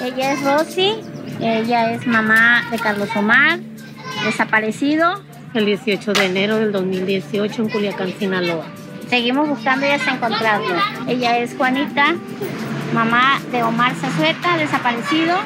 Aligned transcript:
Ella 0.00 0.32
es 0.32 0.42
Rosy, 0.42 0.94
ella 1.40 1.92
es 1.92 2.06
mamá 2.06 2.64
de 2.70 2.78
Carlos 2.78 3.10
Omar, 3.14 3.58
desaparecido. 4.24 5.22
El 5.52 5.66
18 5.66 6.14
de 6.14 6.24
enero 6.24 6.56
del 6.56 6.72
2018 6.72 7.62
en 7.62 7.68
Culiacán, 7.68 8.14
Sinaloa. 8.18 8.64
Seguimos 9.10 9.46
buscando 9.46 9.84
y 9.84 9.90
hasta 9.90 10.14
encontrarlo. 10.14 10.74
Ella 11.06 11.38
es 11.38 11.54
Juanita, 11.54 12.14
mamá 12.94 13.40
de 13.52 13.62
Omar 13.62 13.94
Zazueta, 13.94 14.56
desaparecido. 14.56 15.36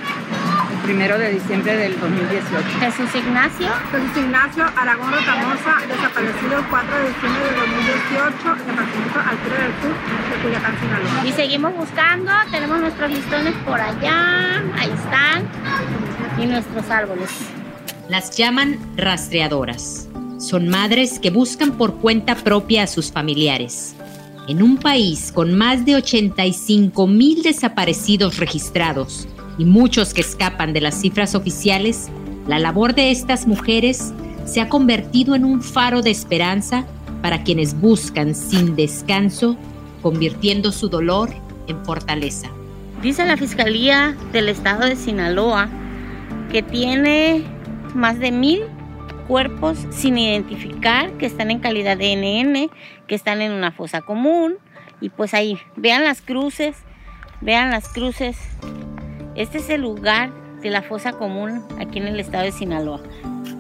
Primero 0.85 1.19
de 1.19 1.31
diciembre 1.31 1.79
del 1.79 1.99
2018. 1.99 2.63
Jesús 2.79 3.15
Ignacio. 3.15 3.69
Jesús 3.91 4.17
Ignacio 4.19 4.65
Aragón 4.77 5.13
Rotamosa, 5.13 5.81
desaparecido 5.89 6.59
el 6.59 6.65
4 6.67 6.97
de 6.99 7.09
diciembre 7.09 7.45
del 7.45 7.57
2018, 7.57 8.37
departamento 8.67 9.19
Altura 9.19 9.59
del 9.63 9.73
Sur 9.81 9.95
de 10.29 10.43
Culiacán, 10.43 10.75
Sinaloa. 10.79 11.27
Y 11.27 11.33
seguimos 11.33 11.75
buscando, 11.75 12.33
tenemos 12.51 12.81
nuestros 12.81 13.11
listones 13.11 13.55
por 13.65 13.81
allá, 13.81 14.63
ahí 14.79 14.91
están, 14.91 15.49
y 16.39 16.47
nuestros 16.47 16.91
árboles. 16.91 17.31
Las 18.11 18.37
llaman 18.37 18.79
rastreadoras. 18.99 20.07
Son 20.39 20.69
madres 20.69 21.19
que 21.19 21.31
buscan 21.31 21.79
por 21.79 21.97
cuenta 21.97 22.35
propia 22.35 22.83
a 22.83 22.87
sus 22.89 23.11
familiares. 23.11 23.97
En 24.49 24.63
un 24.63 24.77
país 24.77 25.33
con 25.33 25.57
más 25.57 25.87
de 25.87 25.97
85 25.97 27.07
mil 27.07 27.43
desaparecidos 27.43 28.37
registrados 28.37 29.27
y 29.59 29.65
muchos 29.65 30.15
que 30.15 30.21
escapan 30.21 30.73
de 30.73 30.81
las 30.81 31.01
cifras 31.01 31.35
oficiales, 31.35 32.09
la 32.47 32.59
labor 32.59 32.95
de 32.95 33.11
estas 33.11 33.47
mujeres 33.47 34.13
se 34.45 34.61
ha 34.61 34.69
convertido 34.69 35.35
en 35.35 35.45
un 35.45 35.63
faro 35.63 36.03
de 36.03 36.11
esperanza 36.11 36.85
para 37.23 37.43
quienes 37.43 37.81
buscan 37.81 38.35
sin 38.35 38.77
descanso, 38.77 39.57
convirtiendo 40.03 40.73
su 40.73 40.89
dolor 40.89 41.31
en 41.69 41.83
fortaleza. 41.85 42.49
Dice 43.03 43.25
la 43.25 43.37
Fiscalía 43.37 44.17
del 44.33 44.49
Estado 44.49 44.87
de 44.87 44.97
Sinaloa 44.97 45.69
que 46.51 46.63
tiene 46.63 47.43
más 47.95 48.19
de 48.19 48.31
mil 48.31 48.61
cuerpos 49.27 49.79
sin 49.91 50.19
identificar 50.19 51.13
que 51.13 51.27
están 51.27 51.51
en 51.51 51.61
calidad 51.61 51.97
de 51.97 52.15
NN, 52.17 52.71
que 53.07 53.15
están 53.15 53.41
en 53.41 53.53
una 53.53 53.73
fosa 53.73 54.03
común. 54.03 54.57
Y 55.01 55.09
pues 55.09 55.35
ahí, 55.35 55.59
vean 55.77 56.05
las 56.05 56.21
cruces, 56.21 56.77
vean 57.41 57.71
las 57.71 57.89
cruces. 57.89 58.37
Este 59.37 59.59
es 59.59 59.69
el 59.69 59.81
lugar 59.81 60.33
de 60.63 60.71
la 60.71 60.83
fosa 60.83 61.13
común 61.13 61.63
aquí 61.81 61.99
en 61.99 62.07
el 62.07 62.21
estado 62.21 62.45
de 62.45 62.53
Sinaloa. 62.53 63.01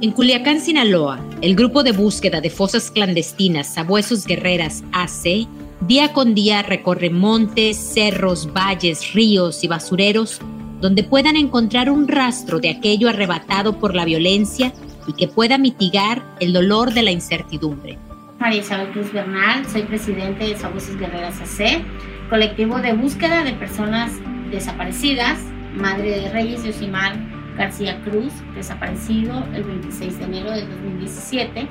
En 0.00 0.12
Culiacán, 0.12 0.60
Sinaloa, 0.60 1.18
el 1.40 1.56
grupo 1.56 1.82
de 1.82 1.90
búsqueda 1.90 2.40
de 2.40 2.50
fosas 2.50 2.90
clandestinas 2.90 3.74
Sabuesos 3.74 4.24
Guerreras 4.24 4.84
AC 4.92 5.48
día 5.80 6.12
con 6.12 6.34
día 6.34 6.62
recorre 6.62 7.10
montes, 7.10 7.76
cerros, 7.76 8.52
valles, 8.52 9.12
ríos 9.12 9.64
y 9.64 9.68
basureros 9.68 10.40
donde 10.80 11.02
puedan 11.02 11.36
encontrar 11.36 11.90
un 11.90 12.06
rastro 12.06 12.60
de 12.60 12.70
aquello 12.70 13.08
arrebatado 13.08 13.78
por 13.78 13.94
la 13.94 14.04
violencia 14.04 14.72
y 15.06 15.14
que 15.14 15.28
pueda 15.28 15.58
mitigar 15.58 16.22
el 16.40 16.52
dolor 16.52 16.92
de 16.92 17.02
la 17.02 17.10
incertidumbre. 17.10 17.98
María 18.38 18.60
Isabel 18.60 18.92
Cruz 18.92 19.12
Bernal, 19.12 19.66
soy 19.66 19.82
presidente 19.82 20.44
de 20.44 20.56
Sabuesos 20.56 20.96
Guerreras 20.98 21.40
AC, 21.40 21.82
colectivo 22.28 22.78
de 22.80 22.92
búsqueda 22.92 23.42
de 23.42 23.54
personas 23.54 24.12
desaparecidas, 24.50 25.38
madre 25.74 26.20
de 26.20 26.30
Reyes 26.30 26.64
Yosimar 26.64 27.16
García 27.56 28.00
Cruz, 28.02 28.32
desaparecido 28.54 29.44
el 29.54 29.64
26 29.64 30.18
de 30.18 30.24
enero 30.24 30.50
de 30.50 30.66
2017. 30.66 31.68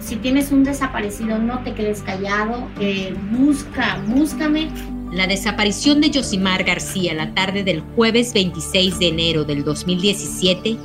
Si 0.00 0.16
tienes 0.16 0.52
un 0.52 0.64
desaparecido, 0.64 1.38
no 1.38 1.62
te 1.62 1.74
quedes 1.74 2.02
callado, 2.02 2.68
eh, 2.80 3.14
busca, 3.30 4.02
búscame, 4.06 4.68
la 5.12 5.26
desaparición 5.26 6.02
de 6.02 6.10
Yosimar 6.10 6.64
García 6.64 7.14
la 7.14 7.32
tarde 7.32 7.64
del 7.64 7.80
jueves 7.80 8.34
26 8.34 8.98
de 8.98 9.08
enero 9.08 9.44
del 9.44 9.64
2017 9.64 10.76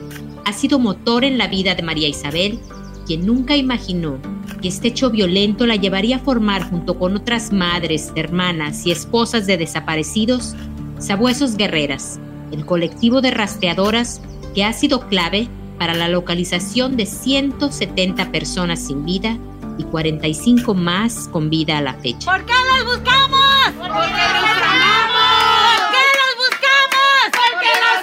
ha 0.46 0.54
sido 0.54 0.80
motor 0.80 1.26
en 1.26 1.38
la 1.38 1.48
vida 1.48 1.76
de 1.76 1.84
María 1.84 2.08
Isabel, 2.08 2.58
quien 3.06 3.26
nunca 3.26 3.58
imaginó 3.58 4.20
que 4.62 4.70
este 4.70 4.90
hecho 4.90 5.10
violento 5.10 5.66
la 5.66 5.76
llevaría 5.76 6.18
a 6.18 6.20
formar 6.20 6.70
junto 6.70 6.98
con 6.98 7.18
otras 7.18 7.52
madres, 7.52 8.14
hermanas 8.16 8.86
y 8.86 8.92
esposas 8.92 9.46
de 9.46 9.58
desaparecidos, 9.58 10.56
Sabuesos 11.00 11.58
Guerreras, 11.58 12.20
el 12.54 12.66
colectivo 12.66 13.20
de 13.22 13.32
rastreadoras 13.32 14.22
que 14.54 14.64
ha 14.64 14.72
sido 14.72 15.08
clave 15.08 15.50
para 15.80 15.94
la 15.96 16.08
localización 16.08 16.96
de 16.96 17.06
170 17.06 18.32
personas 18.32 18.80
sin 18.80 19.04
vida 19.04 19.38
y 19.78 19.84
45 19.84 20.74
más 20.74 21.28
con 21.30 21.50
vida 21.50 21.80
a 21.80 21.82
la 21.82 21.96
fecha. 21.96 22.32
¿Por 22.32 22.46
qué 22.46 22.54
los 22.54 22.86
buscamos? 22.86 23.40
Porque 23.78 23.90
los 23.90 23.98
amamos. 23.98 25.82
¿Por 25.82 25.92
qué 25.92 26.04
los 26.22 26.34
buscamos? 26.38 27.26
Porque 27.32 27.72
los 27.84 28.00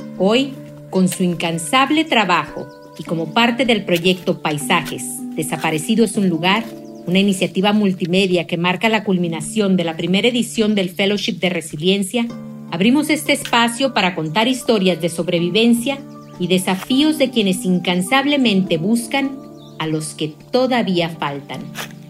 amamos. 0.00 0.16
Hoy, 0.18 0.54
con 0.90 1.08
su 1.08 1.22
incansable 1.22 2.04
trabajo 2.04 2.66
y 2.98 3.04
como 3.04 3.34
parte 3.34 3.66
del 3.66 3.84
proyecto 3.84 4.40
Paisajes, 4.40 5.04
Desaparecido 5.36 6.04
es 6.06 6.16
un 6.16 6.30
lugar, 6.30 6.64
una 7.06 7.18
iniciativa 7.18 7.72
multimedia 7.72 8.46
que 8.46 8.56
marca 8.56 8.88
la 8.88 9.04
culminación 9.04 9.76
de 9.76 9.84
la 9.84 9.96
primera 9.96 10.28
edición 10.28 10.74
del 10.74 10.90
Fellowship 10.90 11.34
de 11.34 11.50
Resiliencia, 11.50 12.26
abrimos 12.70 13.10
este 13.10 13.32
espacio 13.32 13.94
para 13.94 14.14
contar 14.14 14.48
historias 14.48 15.00
de 15.00 15.08
sobrevivencia 15.08 15.98
y 16.38 16.48
desafíos 16.48 17.18
de 17.18 17.30
quienes 17.30 17.64
incansablemente 17.64 18.76
buscan 18.76 19.38
a 19.78 19.86
los 19.86 20.14
que 20.14 20.34
todavía 20.50 21.08
faltan. 21.08 21.60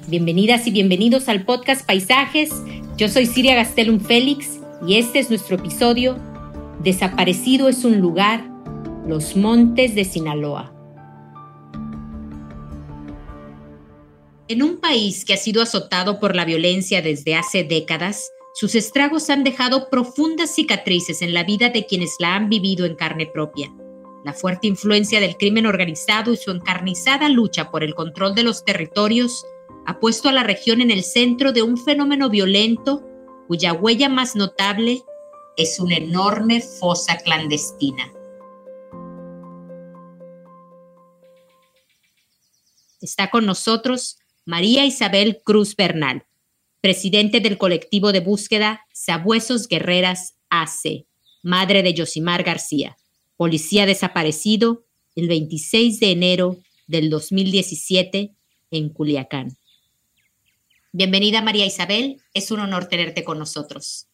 Bienvenidas 0.08 0.66
y 0.66 0.70
bienvenidos 0.70 1.28
al 1.28 1.44
podcast 1.44 1.86
Paisajes. 1.86 2.50
Yo 2.96 3.08
soy 3.08 3.26
Siria 3.26 3.54
Gastelum 3.54 4.00
Félix 4.00 4.60
y 4.86 4.96
este 4.96 5.18
es 5.18 5.30
nuestro 5.30 5.56
episodio 5.56 6.16
Desaparecido 6.82 7.68
es 7.68 7.84
un 7.84 8.00
lugar, 8.00 8.44
los 9.08 9.36
montes 9.36 9.94
de 9.94 10.04
Sinaloa. 10.04 10.75
En 14.48 14.62
un 14.62 14.78
país 14.78 15.24
que 15.24 15.34
ha 15.34 15.36
sido 15.36 15.60
azotado 15.60 16.20
por 16.20 16.36
la 16.36 16.44
violencia 16.44 17.02
desde 17.02 17.34
hace 17.34 17.64
décadas, 17.64 18.30
sus 18.54 18.76
estragos 18.76 19.28
han 19.28 19.42
dejado 19.42 19.90
profundas 19.90 20.54
cicatrices 20.54 21.20
en 21.20 21.34
la 21.34 21.42
vida 21.42 21.70
de 21.70 21.84
quienes 21.84 22.14
la 22.20 22.36
han 22.36 22.48
vivido 22.48 22.86
en 22.86 22.94
carne 22.94 23.26
propia. 23.26 23.74
La 24.24 24.32
fuerte 24.32 24.68
influencia 24.68 25.18
del 25.18 25.36
crimen 25.36 25.66
organizado 25.66 26.32
y 26.32 26.36
su 26.36 26.52
encarnizada 26.52 27.28
lucha 27.28 27.72
por 27.72 27.82
el 27.82 27.96
control 27.96 28.36
de 28.36 28.44
los 28.44 28.64
territorios 28.64 29.44
ha 29.84 29.98
puesto 29.98 30.28
a 30.28 30.32
la 30.32 30.44
región 30.44 30.80
en 30.80 30.92
el 30.92 31.02
centro 31.02 31.50
de 31.50 31.62
un 31.62 31.76
fenómeno 31.76 32.30
violento 32.30 33.04
cuya 33.48 33.72
huella 33.72 34.08
más 34.08 34.36
notable 34.36 35.02
es 35.56 35.80
una 35.80 35.96
enorme 35.96 36.60
fosa 36.60 37.18
clandestina. 37.18 38.12
Está 43.00 43.28
con 43.28 43.44
nosotros 43.44 44.18
María 44.48 44.84
Isabel 44.84 45.42
Cruz 45.42 45.74
Bernal, 45.74 46.24
presidente 46.80 47.40
del 47.40 47.58
colectivo 47.58 48.12
de 48.12 48.20
búsqueda 48.20 48.86
Sabuesos 48.92 49.66
Guerreras 49.66 50.36
AC, 50.50 51.04
madre 51.42 51.82
de 51.82 51.94
Yosimar 51.94 52.44
García, 52.44 52.96
policía 53.36 53.86
desaparecido 53.86 54.84
el 55.16 55.26
26 55.26 55.98
de 55.98 56.12
enero 56.12 56.58
del 56.86 57.10
2017 57.10 58.36
en 58.70 58.88
Culiacán. 58.90 59.48
Bienvenida 60.92 61.42
María 61.42 61.66
Isabel, 61.66 62.22
es 62.32 62.52
un 62.52 62.60
honor 62.60 62.86
tenerte 62.86 63.24
con 63.24 63.40
nosotros. 63.40 64.06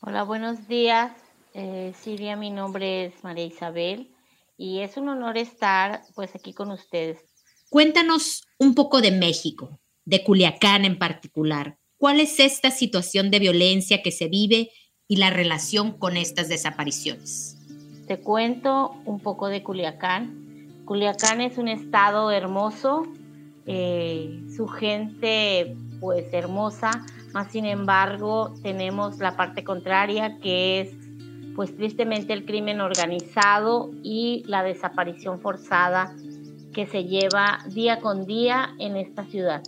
Hola, 0.00 0.22
buenos 0.22 0.68
días. 0.68 1.12
Eh, 1.52 1.92
mi 2.38 2.48
nombre 2.48 3.04
es 3.04 3.22
María 3.22 3.44
Isabel 3.44 4.10
y 4.56 4.78
es 4.80 4.96
un 4.96 5.10
honor 5.10 5.36
estar 5.36 6.00
pues 6.14 6.34
aquí 6.34 6.54
con 6.54 6.70
ustedes. 6.70 7.35
Cuéntanos 7.68 8.46
un 8.58 8.76
poco 8.76 9.00
de 9.00 9.10
México, 9.10 9.80
de 10.04 10.22
Culiacán 10.22 10.84
en 10.84 10.98
particular. 10.98 11.78
¿Cuál 11.98 12.20
es 12.20 12.38
esta 12.38 12.70
situación 12.70 13.30
de 13.30 13.40
violencia 13.40 14.02
que 14.02 14.12
se 14.12 14.28
vive 14.28 14.70
y 15.08 15.16
la 15.16 15.30
relación 15.30 15.98
con 15.98 16.16
estas 16.16 16.48
desapariciones? 16.48 17.56
Te 18.06 18.18
cuento 18.18 18.94
un 19.04 19.18
poco 19.18 19.48
de 19.48 19.64
Culiacán. 19.64 20.84
Culiacán 20.84 21.40
es 21.40 21.58
un 21.58 21.66
estado 21.66 22.30
hermoso, 22.30 23.02
eh, 23.66 24.44
su 24.54 24.68
gente 24.68 25.76
pues 25.98 26.32
hermosa, 26.32 27.04
más 27.32 27.50
sin 27.50 27.64
embargo 27.64 28.54
tenemos 28.62 29.18
la 29.18 29.36
parte 29.36 29.64
contraria 29.64 30.38
que 30.38 30.80
es 30.80 30.94
pues 31.56 31.74
tristemente 31.74 32.32
el 32.32 32.44
crimen 32.44 32.80
organizado 32.80 33.90
y 34.04 34.44
la 34.46 34.62
desaparición 34.62 35.40
forzada 35.40 36.14
que 36.76 36.86
se 36.86 37.04
lleva 37.04 37.60
día 37.72 38.00
con 38.00 38.26
día 38.26 38.68
en 38.78 38.96
esta 38.96 39.24
ciudad. 39.24 39.62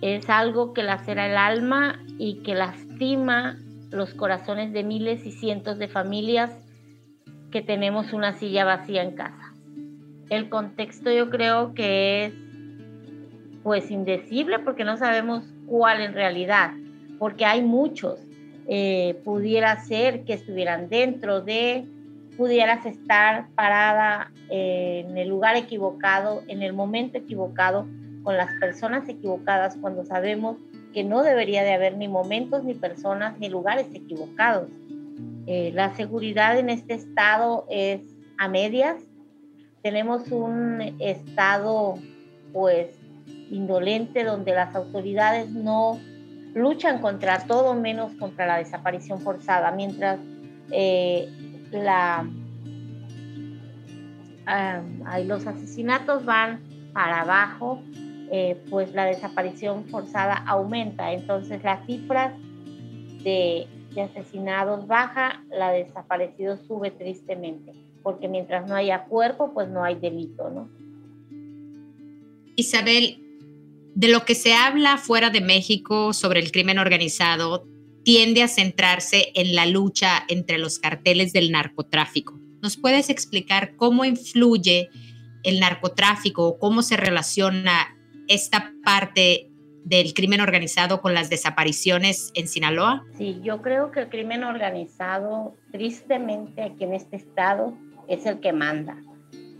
Es 0.00 0.30
algo 0.30 0.72
que 0.72 0.84
lacera 0.84 1.28
el 1.28 1.36
alma 1.36 1.98
y 2.16 2.44
que 2.44 2.54
lastima 2.54 3.58
los 3.90 4.14
corazones 4.14 4.72
de 4.72 4.84
miles 4.84 5.26
y 5.26 5.32
cientos 5.32 5.78
de 5.78 5.88
familias 5.88 6.52
que 7.50 7.60
tenemos 7.60 8.12
una 8.12 8.38
silla 8.38 8.64
vacía 8.64 9.02
en 9.02 9.16
casa. 9.16 9.52
El 10.28 10.48
contexto 10.48 11.10
yo 11.10 11.28
creo 11.28 11.74
que 11.74 12.26
es 12.26 12.34
pues 13.64 13.90
indecible 13.90 14.60
porque 14.60 14.84
no 14.84 14.96
sabemos 14.96 15.42
cuál 15.66 16.02
en 16.02 16.14
realidad, 16.14 16.70
porque 17.18 17.44
hay 17.44 17.62
muchos. 17.62 18.20
eh, 18.68 19.20
pudiera 19.24 19.76
ser 19.80 20.22
que 20.24 20.34
estuvieran 20.34 20.88
dentro 20.88 21.40
de, 21.40 21.84
pudieras 22.36 22.84
estar 22.86 23.48
parada 23.54 24.32
eh, 24.48 25.04
en 25.06 25.18
el 25.18 25.28
lugar 25.28 25.56
equivocado, 25.56 26.42
en 26.48 26.62
el 26.62 26.72
momento 26.72 27.18
equivocado, 27.18 27.86
con 28.22 28.36
las 28.36 28.52
personas 28.60 29.08
equivocadas, 29.08 29.76
cuando 29.80 30.04
sabemos 30.04 30.56
que 30.92 31.04
no 31.04 31.22
debería 31.22 31.62
de 31.62 31.72
haber 31.72 31.96
ni 31.96 32.08
momentos, 32.08 32.64
ni 32.64 32.74
personas, 32.74 33.38
ni 33.38 33.48
lugares 33.48 33.86
equivocados. 33.94 34.68
Eh, 35.46 35.72
la 35.74 35.94
seguridad 35.96 36.58
en 36.58 36.68
este 36.68 36.94
estado 36.94 37.66
es 37.70 38.00
a 38.38 38.48
medias. 38.48 38.96
Tenemos 39.82 40.30
un 40.30 40.96
estado, 40.98 41.94
pues, 42.52 42.88
indolente, 43.50 44.24
donde 44.24 44.52
las 44.52 44.74
autoridades 44.74 45.50
no 45.50 45.98
luchan 46.54 47.00
contra 47.00 47.46
todo 47.46 47.74
menos 47.74 48.12
contra 48.14 48.46
la 48.46 48.58
desaparición 48.58 49.20
forzada, 49.20 49.70
mientras 49.70 50.18
eh, 50.72 51.28
la, 51.70 52.28
los 55.24 55.46
asesinatos 55.46 56.24
van 56.24 56.60
para 56.92 57.22
abajo, 57.22 57.82
eh, 58.32 58.60
pues 58.70 58.92
la 58.92 59.04
desaparición 59.04 59.84
forzada 59.86 60.34
aumenta. 60.46 61.12
Entonces 61.12 61.62
las 61.62 61.84
cifras 61.86 62.34
de, 63.22 63.66
de 63.94 64.02
asesinados 64.02 64.86
baja, 64.86 65.44
la 65.50 65.70
de 65.72 65.84
desaparecidos 65.84 66.60
sube 66.66 66.90
tristemente, 66.90 67.72
porque 68.02 68.28
mientras 68.28 68.68
no 68.68 68.74
haya 68.74 69.04
cuerpo, 69.04 69.52
pues 69.52 69.68
no 69.68 69.84
hay 69.84 69.96
delito, 69.96 70.50
¿no? 70.50 70.68
Isabel, 72.56 73.22
de 73.94 74.08
lo 74.08 74.24
que 74.24 74.34
se 74.34 74.52
habla 74.52 74.98
fuera 74.98 75.30
de 75.30 75.40
México 75.40 76.12
sobre 76.12 76.40
el 76.40 76.52
crimen 76.52 76.78
organizado 76.78 77.66
tiende 78.04 78.42
a 78.42 78.48
centrarse 78.48 79.32
en 79.34 79.54
la 79.54 79.66
lucha 79.66 80.24
entre 80.28 80.58
los 80.58 80.78
carteles 80.78 81.32
del 81.32 81.52
narcotráfico. 81.52 82.38
¿Nos 82.62 82.76
puedes 82.76 83.10
explicar 83.10 83.76
cómo 83.76 84.04
influye 84.04 84.90
el 85.42 85.60
narcotráfico 85.60 86.46
o 86.46 86.58
cómo 86.58 86.82
se 86.82 86.96
relaciona 86.96 87.96
esta 88.28 88.72
parte 88.84 89.50
del 89.84 90.12
crimen 90.12 90.40
organizado 90.40 91.00
con 91.00 91.14
las 91.14 91.30
desapariciones 91.30 92.30
en 92.34 92.48
Sinaloa? 92.48 93.04
Sí, 93.16 93.40
yo 93.42 93.62
creo 93.62 93.90
que 93.90 94.00
el 94.00 94.08
crimen 94.08 94.44
organizado, 94.44 95.56
tristemente 95.72 96.62
aquí 96.62 96.84
en 96.84 96.94
este 96.94 97.16
estado, 97.16 97.76
es 98.08 98.26
el 98.26 98.40
que 98.40 98.52
manda, 98.52 99.02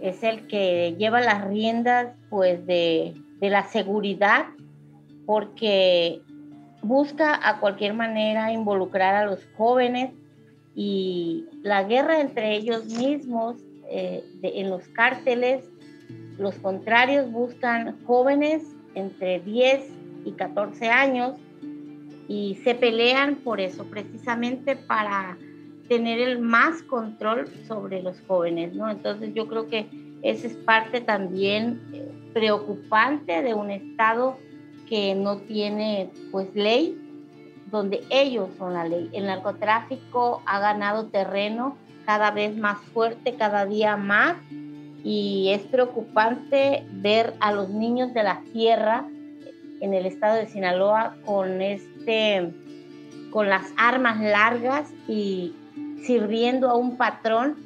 es 0.01 0.23
el 0.23 0.47
que 0.47 0.95
lleva 0.99 1.21
las 1.21 1.47
riendas 1.49 2.15
pues 2.29 2.67
de 2.67 3.15
de 3.41 3.51
la 3.51 3.65
seguridad, 3.69 4.47
porque 5.27 6.21
busca 6.83 7.39
a 7.49 7.61
cualquier 7.61 7.95
manera 7.95 8.53
involucrar 8.53 9.15
a 9.15 9.27
los 9.27 9.47
jóvenes 9.57 10.13
y 10.75 11.47
la 11.63 11.85
guerra 11.85 12.21
entre 12.21 12.55
ellos 12.55 12.87
mismos 12.87 13.57
eh, 13.91 14.25
en 14.43 14.71
los 14.71 14.87
cárteles, 14.89 15.65
los 16.39 16.55
contrarios 16.57 17.31
buscan 17.31 18.03
jóvenes 18.05 18.63
entre 18.95 19.41
10 19.41 19.83
y 20.25 20.33
14 20.33 20.89
años 20.89 21.35
y 22.29 22.57
se 22.63 22.75
pelean 22.75 23.37
por 23.37 23.61
eso, 23.61 23.85
precisamente 23.87 24.77
para 24.77 25.37
tener 25.89 26.21
el 26.21 26.39
más 26.39 26.83
control 26.85 27.49
sobre 27.67 28.01
los 28.01 28.21
jóvenes, 28.29 28.73
¿no? 28.75 28.89
Entonces 28.89 29.35
yo 29.35 29.49
creo 29.49 29.67
que 29.67 29.89
esa 30.23 30.47
es 30.47 30.55
parte 30.55 31.01
también 31.01 31.81
eh, 31.93 32.09
preocupante 32.33 33.43
de 33.43 33.55
un 33.55 33.73
Estado 33.73 34.39
que 34.91 35.15
no 35.15 35.39
tiene 35.39 36.11
pues 36.33 36.55
ley, 36.55 37.01
donde 37.71 38.03
ellos 38.11 38.51
son 38.59 38.75
la 38.75 38.85
ley. 38.85 39.09
El 39.13 39.27
narcotráfico 39.27 40.43
ha 40.45 40.59
ganado 40.59 41.07
terreno 41.07 41.77
cada 42.05 42.33
vez 42.33 42.57
más 42.57 42.79
fuerte, 42.93 43.37
cada 43.37 43.65
día 43.67 43.97
más, 43.97 44.37
y 45.05 45.51
es 45.55 45.63
preocupante 45.63 46.85
ver 46.91 47.35
a 47.41 47.53
los 47.53 47.71
niños 47.71 48.13
de 48.13 48.25
la 48.25 48.43
sierra 48.53 49.07
en 49.81 49.95
el 49.95 50.05
estado 50.05 50.35
de 50.35 50.49
Sinaloa 50.49 51.17
con 51.25 51.63
este 51.63 52.53
con 53.31 53.49
las 53.49 53.73
armas 53.77 54.21
largas 54.21 54.93
y 55.07 55.55
sirviendo 56.03 56.69
a 56.69 56.75
un 56.75 56.97
patrón 56.97 57.57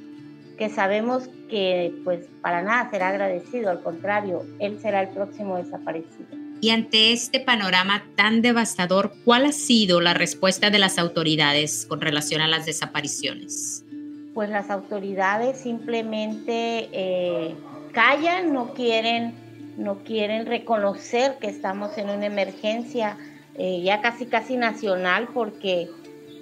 que 0.58 0.68
sabemos 0.68 1.28
que 1.48 1.94
pues 2.04 2.28
para 2.42 2.62
nada 2.62 2.90
será 2.90 3.08
agradecido, 3.08 3.70
al 3.70 3.82
contrario, 3.82 4.44
él 4.58 4.78
será 4.78 5.02
el 5.02 5.08
próximo 5.08 5.56
desaparecido. 5.56 6.43
Y 6.64 6.70
ante 6.70 7.12
este 7.12 7.40
panorama 7.40 8.06
tan 8.16 8.40
devastador, 8.40 9.12
¿cuál 9.26 9.44
ha 9.44 9.52
sido 9.52 10.00
la 10.00 10.14
respuesta 10.14 10.70
de 10.70 10.78
las 10.78 10.96
autoridades 10.96 11.84
con 11.84 12.00
relación 12.00 12.40
a 12.40 12.48
las 12.48 12.64
desapariciones? 12.64 13.84
Pues 14.32 14.48
las 14.48 14.70
autoridades 14.70 15.58
simplemente 15.58 16.88
eh, 16.90 17.54
callan, 17.92 18.54
no 18.54 18.72
quieren, 18.72 19.34
no 19.76 20.04
quieren 20.04 20.46
reconocer 20.46 21.36
que 21.38 21.48
estamos 21.48 21.98
en 21.98 22.08
una 22.08 22.24
emergencia 22.24 23.18
eh, 23.58 23.82
ya 23.82 24.00
casi 24.00 24.24
casi 24.24 24.56
nacional 24.56 25.28
porque 25.34 25.90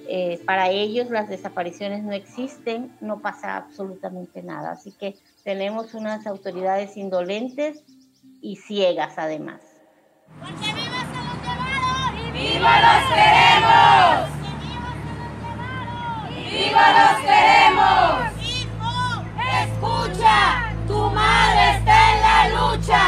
eh, 0.08 0.40
para 0.46 0.70
ellos 0.70 1.10
las 1.10 1.28
desapariciones 1.28 2.04
no 2.04 2.12
existen, 2.12 2.92
no 3.00 3.18
pasa 3.18 3.56
absolutamente 3.56 4.40
nada. 4.44 4.70
Así 4.70 4.92
que 4.92 5.16
tenemos 5.42 5.94
unas 5.94 6.28
autoridades 6.28 6.96
indolentes 6.96 7.82
y 8.40 8.54
ciegas 8.54 9.14
además. 9.16 9.71
Porque 10.40 10.72
vivas 10.72 11.06
a 11.06 11.22
los 11.28 11.36
llevados 11.42 12.12
y 12.18 12.30
viva 12.32 12.74
los 12.86 13.02
queremos. 13.12 14.32
viva 16.50 16.86
los 16.98 17.16
queremos. 17.20 18.12
Hijo, 18.42 18.94
escucha, 19.62 20.36
tu 20.86 20.98
madre 21.10 21.78
está 21.78 21.96
en 22.12 22.18
la 22.22 22.38
lucha. 22.48 23.04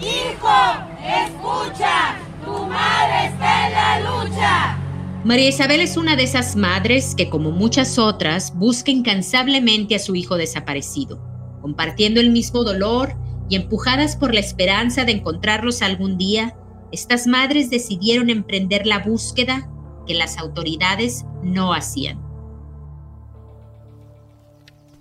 Hijo, 0.00 0.58
escucha, 1.02 2.16
tu 2.44 2.66
madre 2.66 3.26
está 3.26 3.50
en 3.66 3.72
la 3.72 4.00
lucha. 4.00 4.76
María 5.24 5.48
Isabel 5.48 5.80
es 5.80 5.96
una 5.96 6.16
de 6.16 6.22
esas 6.22 6.56
madres 6.56 7.14
que, 7.14 7.28
como 7.28 7.50
muchas 7.50 7.98
otras, 7.98 8.54
busca 8.54 8.90
incansablemente 8.90 9.94
a 9.94 9.98
su 9.98 10.14
hijo 10.14 10.36
desaparecido, 10.36 11.20
compartiendo 11.60 12.20
el 12.20 12.30
mismo 12.30 12.64
dolor 12.64 13.14
y 13.50 13.56
empujadas 13.56 14.16
por 14.16 14.32
la 14.32 14.40
esperanza 14.40 15.04
de 15.04 15.12
encontrarlos 15.12 15.82
algún 15.82 16.16
día, 16.16 16.56
estas 16.92 17.26
madres 17.26 17.68
decidieron 17.68 18.30
emprender 18.30 18.86
la 18.86 19.00
búsqueda 19.00 19.68
que 20.06 20.14
las 20.14 20.38
autoridades 20.38 21.24
no 21.42 21.74
hacían. 21.74 22.18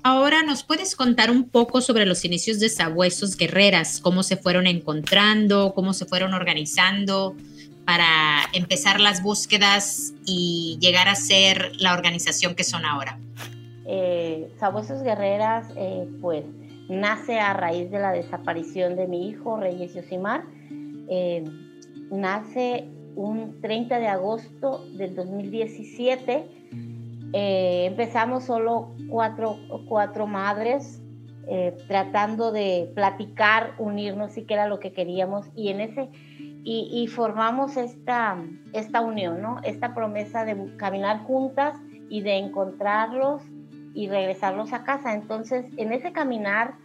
Ahora 0.01 0.44
nos 0.44 0.63
puedes 0.63 0.96
contar 0.96 1.29
un 1.29 1.50
poco 1.50 1.82
sobre 1.82 2.06
los 2.06 2.25
inicios 2.25 2.60
de 2.60 2.70
Sabuesos 2.70 3.38
Guerreras, 3.38 4.00
cómo 4.01 4.24
se 4.24 4.36
fueron 4.36 4.65
encontrando, 4.65 5.74
cómo 5.75 5.94
se 5.94 6.06
fueron 6.06 6.34
organizando, 6.34 7.36
para 7.86 8.41
empezar 8.53 9.00
las 9.00 9.22
búsquedas 9.22 10.13
y 10.25 10.77
llegar 10.79 11.08
a 11.08 11.15
ser 11.15 11.72
la 11.79 11.94
organización 11.94 12.56
que 12.56 12.63
son 12.63 12.86
ahora? 12.86 13.20
Eh, 13.86 14.51
Sabuesos 14.60 15.03
Guerreras, 15.03 15.68
eh, 15.75 16.08
pues 16.22 16.46
nace 16.89 17.39
a 17.39 17.53
raíz 17.53 17.89
de 17.91 18.00
la 18.00 18.12
desaparición 18.12 18.96
de 18.96 19.08
mi 19.08 19.29
hijo 19.29 19.58
Reyes 19.58 19.93
Yosimar. 19.93 20.43
Eh, 21.08 21.43
nace 22.12 22.89
un 23.15 23.62
30 23.62 24.00
de 24.00 24.08
agosto 24.08 24.84
del 24.98 25.15
2017. 25.15 26.46
Eh, 27.31 27.86
empezamos 27.86 28.43
solo 28.43 28.89
cuatro, 29.10 29.58
cuatro 29.88 30.27
madres 30.27 31.01
tratando 31.88 32.51
de 32.51 32.91
platicar, 32.93 33.74
unirnos 33.79 34.38
y 34.38 34.43
que 34.43 34.53
era 34.53 34.67
lo 34.67 34.79
que 34.79 34.91
queríamos. 34.91 35.48
Y 35.55 35.69
en 35.69 35.81
ese 35.81 36.10
y, 36.63 37.08
formamos 37.08 37.77
esta, 37.77 38.38
esta 38.74 39.01
unión, 39.01 39.41
¿no? 39.41 39.60
Esta 39.63 39.93
promesa 39.93 40.46
de 40.46 40.75
caminar 40.77 41.24
juntas 41.24 41.75
y 42.10 42.22
de 42.22 42.38
encontrarlos 42.38 43.41
y 43.93 44.08
regresarlos 44.08 44.74
a 44.74 44.84
casa. 44.84 45.13
Entonces, 45.13 45.65
en 45.77 45.91
ese 45.91 46.12
caminar, 46.12 46.75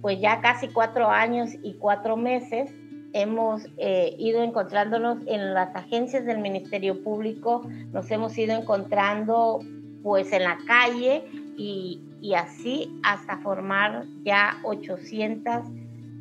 pues 0.00 0.20
ya 0.20 0.40
casi 0.40 0.68
cuatro 0.68 1.08
años 1.08 1.50
y 1.62 1.74
cuatro 1.74 2.16
meses, 2.16 2.70
hemos 3.12 3.66
eh, 3.78 4.14
ido 4.18 4.42
encontrándonos 4.42 5.18
en 5.26 5.54
las 5.54 5.74
agencias 5.74 6.26
del 6.26 6.38
Ministerio 6.38 7.02
Público, 7.02 7.66
nos 7.92 8.10
hemos 8.10 8.36
ido 8.36 8.54
encontrando 8.54 9.60
pues 10.02 10.32
en 10.32 10.44
la 10.44 10.58
calle 10.66 11.24
y, 11.56 12.02
y 12.20 12.34
así 12.34 13.00
hasta 13.02 13.38
formar 13.38 14.04
ya 14.22 14.58
800 14.64 15.64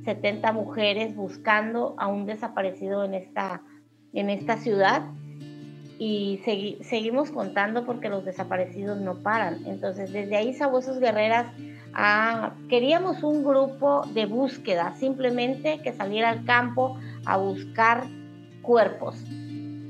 70 0.05 0.53
mujeres 0.53 1.15
buscando 1.15 1.95
a 1.97 2.07
un 2.07 2.27
desaparecido 2.27 3.03
en 3.03 3.15
esta, 3.15 3.61
en 4.13 4.29
esta 4.29 4.57
ciudad 4.57 5.03
y 5.97 6.41
seguimos 6.83 7.31
contando 7.31 7.85
porque 7.85 8.09
los 8.09 8.25
desaparecidos 8.25 8.99
no 8.99 9.15
paran. 9.15 9.65
Entonces, 9.65 10.11
desde 10.11 10.35
ahí 10.35 10.53
Sabuesos 10.53 10.99
Guerreras 10.99 11.47
ah, 11.93 12.53
queríamos 12.69 13.23
un 13.23 13.43
grupo 13.43 14.01
de 14.13 14.25
búsqueda, 14.25 14.93
simplemente 14.99 15.79
que 15.83 15.93
saliera 15.93 16.29
al 16.29 16.43
campo 16.45 16.97
a 17.25 17.37
buscar 17.37 18.03
cuerpos. 18.61 19.15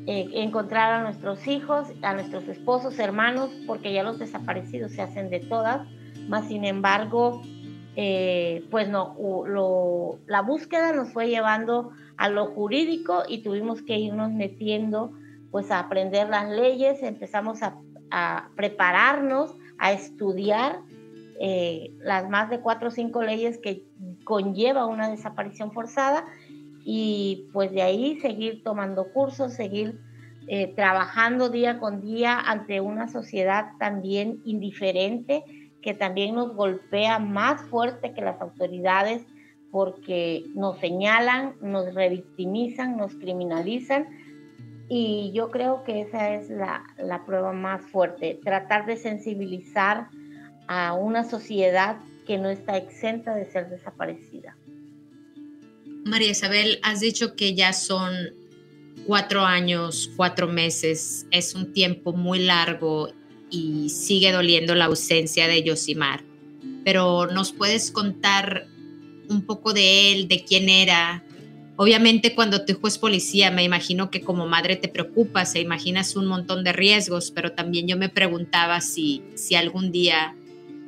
eh, 0.07 0.29
encontrar 0.33 0.93
a 0.93 1.01
nuestros 1.01 1.47
hijos, 1.47 1.87
a 2.03 2.13
nuestros 2.13 2.47
esposos, 2.47 2.99
hermanos, 2.99 3.49
porque 3.65 3.91
ya 3.91 4.03
los 4.03 4.19
desaparecidos 4.19 4.91
se 4.91 5.01
hacen 5.01 5.31
de 5.31 5.39
todas, 5.39 5.87
más 6.27 6.47
sin 6.47 6.63
embargo, 6.63 7.41
eh, 7.95 8.63
pues 8.69 8.87
no, 8.87 9.15
la 10.27 10.41
búsqueda 10.41 10.93
nos 10.93 11.11
fue 11.11 11.29
llevando 11.29 11.89
a 12.17 12.29
lo 12.29 12.45
jurídico 12.45 13.23
y 13.27 13.41
tuvimos 13.41 13.81
que 13.81 13.97
irnos 13.97 14.31
metiendo 14.31 15.11
pues 15.55 15.71
a 15.71 15.79
aprender 15.79 16.27
las 16.27 16.49
leyes, 16.49 17.01
empezamos 17.01 17.61
a, 17.63 18.49
prepararnos, 18.57 19.55
a 19.77 19.93
estudiar 19.93 20.81
eh, 21.39 21.93
las 21.99 22.29
más 22.29 22.49
de 22.49 22.59
cuatro 22.59 22.89
o 22.89 22.91
cinco 22.91 23.23
leyes 23.23 23.57
que 23.59 23.85
conlleva 24.25 24.85
una 24.85 25.09
desaparición 25.09 25.71
forzada 25.71 26.25
y 26.83 27.47
pues 27.53 27.71
de 27.71 27.83
ahí 27.83 28.19
seguir 28.19 28.63
tomando 28.65 29.13
cursos, 29.13 29.53
seguir 29.53 29.97
eh, 30.47 30.73
trabajando 30.75 31.47
día 31.47 31.79
con 31.79 32.01
día 32.01 32.37
ante 32.37 32.81
una 32.81 33.07
sociedad 33.07 33.77
también 33.79 34.41
indiferente 34.43 35.45
que 35.81 35.93
también 35.93 36.35
nos 36.35 36.53
golpea 36.53 37.17
más 37.19 37.61
fuerte 37.69 38.11
que 38.11 38.19
las 38.19 38.41
autoridades 38.41 39.25
porque 39.71 40.43
nos 40.53 40.79
señalan, 40.79 41.53
nos 41.61 41.93
revictimizan, 41.93 42.97
nos 42.97 43.15
criminalizan 43.15 44.24
y 44.89 45.31
yo 45.33 45.49
creo 45.49 45.83
que 45.83 46.01
esa 46.01 46.35
es 46.35 46.49
la, 46.49 46.83
la 46.97 47.25
prueba 47.25 47.53
más 47.53 47.81
fuerte, 47.81 48.39
tratar 48.43 48.85
de 48.85 48.97
sensibilizar 48.97 50.07
a 50.67 50.93
una 50.93 51.23
sociedad 51.23 51.97
que 52.25 52.37
no 52.37 52.49
está 52.49 52.77
exenta 52.77 53.35
de 53.35 53.45
ser 53.45 53.69
desaparecida. 53.69 54.55
María 56.05 56.29
Isabel, 56.29 56.79
has 56.83 56.99
dicho 56.99 57.35
que 57.35 57.55
ya 57.55 57.73
son 57.73 58.13
cuatro 59.07 59.41
años, 59.41 60.11
cuatro 60.15 60.47
meses, 60.47 61.25
es 61.31 61.55
un 61.55 61.73
tiempo 61.73 62.13
muy 62.13 62.39
largo 62.39 63.09
y 63.49 63.89
sigue 63.89 64.31
doliendo 64.31 64.75
la 64.75 64.85
ausencia 64.85 65.47
de 65.47 65.63
Yosimar. 65.63 66.23
Pero 66.83 67.27
¿nos 67.27 67.51
puedes 67.51 67.91
contar 67.91 68.67
un 69.29 69.41
poco 69.45 69.73
de 69.73 70.11
él, 70.11 70.27
de 70.27 70.43
quién 70.43 70.69
era? 70.69 71.24
Obviamente 71.77 72.35
cuando 72.35 72.63
tu 72.63 72.71
hijo 72.73 72.87
es 72.87 72.97
policía, 72.97 73.51
me 73.51 73.63
imagino 73.63 74.09
que 74.09 74.21
como 74.21 74.47
madre 74.47 74.77
te 74.77 74.87
preocupas, 74.87 75.55
e 75.55 75.59
imaginas 75.59 76.15
un 76.15 76.25
montón 76.25 76.63
de 76.63 76.71
riesgos, 76.71 77.31
pero 77.31 77.51
también 77.51 77.87
yo 77.87 77.97
me 77.97 78.07
preguntaba 78.07 78.79
si, 78.79 79.23
si 79.35 79.55
algún 79.55 79.91
día 79.91 80.35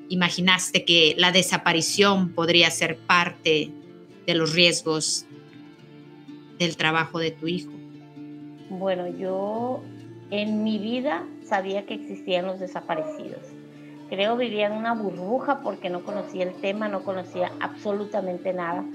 imaginaste 0.10 0.86
que 0.86 1.16
la 1.18 1.32
desaparición 1.32 2.30
podría 2.30 2.72
ser 2.72 2.98
parte 2.98 3.72
de 4.26 4.36
los 4.36 4.54
riesgos 4.54 5.26
del 6.58 6.78
trabajo 6.78 7.20
de 7.20 7.32
tu 7.32 7.48
hijo? 7.48 7.72
Bueno, 8.70 9.08
yo 9.08 9.82
en 10.32 10.64
mi 10.64 10.78
vida 10.78 11.26
sabía 11.46 11.86
que 11.86 11.94
existían 11.94 12.46
los 12.46 12.60
desaparecidos. 12.60 13.42
Creo 14.10 14.38
vivía 14.38 14.68
en 14.68 14.74
una 14.74 14.94
burbuja 14.94 15.62
porque 15.62 15.90
no 15.90 16.04
conocía 16.04 16.44
el 16.44 16.54
tema, 16.56 16.88
no 16.88 17.04
conocía 17.04 17.52
absolutamente 17.60 18.54
nada, 18.54 18.86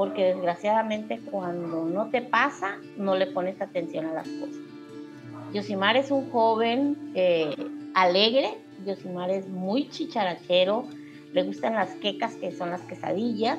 porque 0.00 0.32
desgraciadamente 0.32 1.20
cuando 1.30 1.84
no 1.84 2.08
te 2.08 2.22
pasa, 2.22 2.78
no 2.96 3.16
le 3.16 3.26
pones 3.26 3.60
atención 3.60 4.06
a 4.06 4.14
las 4.14 4.26
cosas. 4.26 4.56
Yosimar 5.52 5.98
es 5.98 6.10
un 6.10 6.30
joven 6.30 6.96
eh, 7.14 7.54
alegre, 7.92 8.56
Yosimar 8.86 9.28
es 9.28 9.46
muy 9.46 9.90
chicharachero, 9.90 10.86
le 11.34 11.42
gustan 11.42 11.74
las 11.74 11.90
quecas 11.96 12.34
que 12.36 12.50
son 12.50 12.70
las 12.70 12.80
quesadillas, 12.80 13.58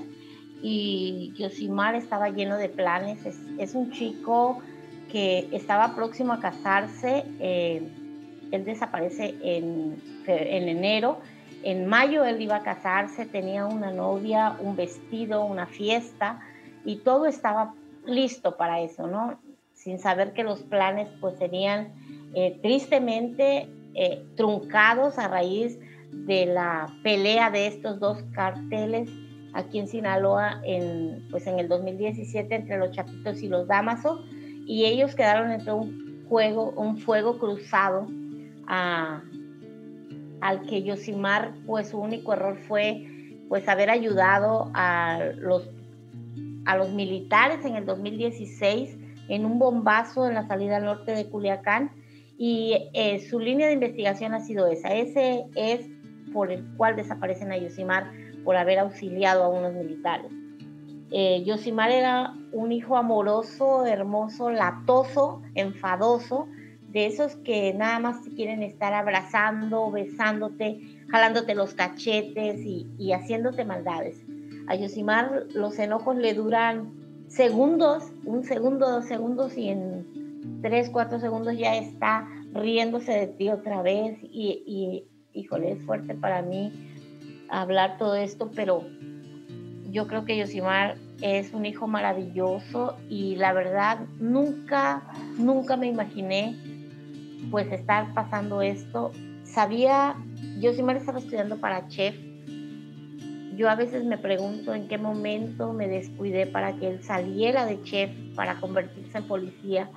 y 0.63 1.31
Yosimar 1.35 1.93
estaba 1.93 2.29
lleno 2.29 2.57
de 2.57 2.69
planes. 2.69 3.19
Es, 3.59 3.75
un 3.75 3.91
chico 3.91 4.63
que 5.11 5.47
estaba 5.51 5.95
próximo 5.95 6.33
a 6.33 6.39
casarse. 6.39 7.23
Eh, 7.39 7.87
él 8.49 8.65
desaparece 8.65 9.35
en, 9.43 10.01
en, 10.25 10.69
enero. 10.69 11.19
En 11.63 11.85
mayo 11.85 12.25
él 12.25 12.41
iba 12.41 12.57
a 12.57 12.63
casarse, 12.63 13.25
tenía 13.25 13.65
una 13.65 13.91
novia, 13.91 14.57
un 14.59 14.75
vestido, 14.75 15.45
una 15.45 15.67
fiesta 15.67 16.39
y 16.85 16.97
todo 16.97 17.25
estaba 17.25 17.73
listo 18.05 18.57
para 18.57 18.81
eso, 18.81 19.07
¿no? 19.07 19.39
Sin 19.73 19.99
saber 19.99 20.33
que 20.33 20.43
los 20.43 20.63
planes 20.63 21.09
pues 21.19 21.37
serían 21.37 21.93
eh, 22.33 22.59
tristemente 22.61 23.67
eh, 23.93 24.25
truncados 24.35 25.19
a 25.19 25.27
raíz 25.27 25.79
de 26.11 26.45
la 26.45 26.87
pelea 27.03 27.49
de 27.51 27.67
estos 27.67 27.99
dos 27.99 28.23
carteles 28.33 29.09
aquí 29.53 29.79
en 29.79 29.87
Sinaloa 29.87 30.61
en, 30.63 31.27
pues 31.29 31.47
en 31.47 31.59
el 31.59 31.67
2017 31.67 32.53
entre 32.55 32.77
los 32.77 32.91
Chapitos 32.91 33.41
y 33.41 33.47
los 33.47 33.67
Damaso 33.67 34.23
y 34.65 34.85
ellos 34.85 35.15
quedaron 35.15 35.51
entre 35.51 35.73
un 35.73 36.25
juego, 36.29 36.71
un 36.77 36.97
fuego 36.97 37.37
cruzado 37.37 38.07
a, 38.67 39.21
al 40.41 40.63
que 40.63 40.83
Yosimar 40.83 41.53
pues 41.65 41.89
su 41.89 41.99
único 41.99 42.33
error 42.33 42.57
fue 42.67 43.07
pues 43.47 43.67
haber 43.67 43.89
ayudado 43.89 44.71
a 44.73 45.19
los, 45.37 45.69
a 46.65 46.77
los 46.77 46.89
militares 46.91 47.65
en 47.65 47.75
el 47.75 47.85
2016 47.85 48.97
en 49.29 49.45
un 49.45 49.59
bombazo 49.59 50.27
en 50.27 50.33
la 50.33 50.47
salida 50.47 50.79
norte 50.79 51.13
de 51.13 51.29
Culiacán 51.29 51.91
y 52.37 52.89
eh, 52.93 53.19
su 53.29 53.39
línea 53.39 53.67
de 53.67 53.73
investigación 53.73 54.33
ha 54.33 54.39
sido 54.41 54.67
esa, 54.67 54.93
ese 54.93 55.45
es 55.55 55.87
por 56.33 56.51
el 56.51 56.65
cual 56.75 56.95
desaparecen 56.95 57.51
a 57.51 57.57
Yosimar 57.57 58.11
por 58.43 58.55
haber 58.55 58.79
auxiliado 58.79 59.43
a 59.43 59.49
unos 59.49 59.73
militares. 59.73 60.31
Eh, 61.11 61.43
Yosimar 61.45 61.91
era 61.91 62.33
un 62.51 62.71
hijo 62.71 62.97
amoroso, 62.97 63.85
hermoso, 63.85 64.49
latoso, 64.49 65.41
enfadoso, 65.55 66.47
de 66.91 67.05
esos 67.05 67.35
que 67.37 67.73
nada 67.73 67.99
más 67.99 68.17
quieren 68.35 68.63
estar 68.63 68.93
abrazando, 68.93 69.89
besándote, 69.91 70.79
jalándote 71.09 71.55
los 71.55 71.73
cachetes 71.73 72.59
y, 72.65 73.11
haciéndote 73.13 73.63
maldades. 73.63 74.17
A 74.67 74.75
Yosimar 74.75 75.45
los 75.53 75.79
enojos 75.79 76.17
le 76.17 76.33
duran 76.33 76.91
segundos, 77.27 78.11
un 78.25 78.43
segundo, 78.43 78.89
dos 78.89 79.05
segundos 79.05 79.57
y 79.57 79.69
en 79.69 80.59
tres, 80.61 80.89
cuatro 80.89 81.19
segundos 81.19 81.57
ya 81.57 81.75
está 81.77 82.27
riéndose 82.53 83.11
de 83.13 83.27
ti 83.27 83.49
otra 83.49 83.81
vez 83.81 84.17
y, 84.21 84.63
y 84.65 85.39
híjole, 85.39 85.71
es 85.71 85.81
fuerte 85.83 86.13
para 86.13 86.41
mí 86.41 86.71
hablar 87.49 87.97
todo 87.97 88.15
esto, 88.15 88.51
pero 88.53 88.83
yo 89.91 90.07
creo 90.07 90.25
que 90.25 90.37
Yosimar 90.37 90.97
es 91.21 91.53
un 91.53 91.65
hijo 91.65 91.87
maravilloso 91.87 92.97
y 93.09 93.35
la 93.35 93.53
verdad 93.53 93.99
nunca, 94.19 95.03
nunca 95.37 95.77
me 95.77 95.87
imaginé 95.87 96.55
pues 97.51 97.71
estar 97.71 98.13
pasando 98.13 98.61
esto. 98.61 99.11
Sabía, 99.43 100.15
Yosimar 100.59 100.95
estaba 100.95 101.19
estudiando 101.19 101.57
para 101.57 101.87
chef. 101.89 102.15
Yo 103.55 103.69
a 103.69 103.75
veces 103.75 104.05
me 104.05 104.17
pregunto 104.17 104.73
en 104.73 104.87
qué 104.87 104.97
momento 104.97 105.73
me 105.73 105.87
descuidé 105.87 106.47
para 106.47 106.73
que 106.77 106.87
él 106.87 107.03
saliera 107.03 107.65
de 107.65 107.83
chef 107.83 108.09
para 108.35 108.59
convertirse 108.59 109.17
en 109.17 109.27
policía. 109.27 109.91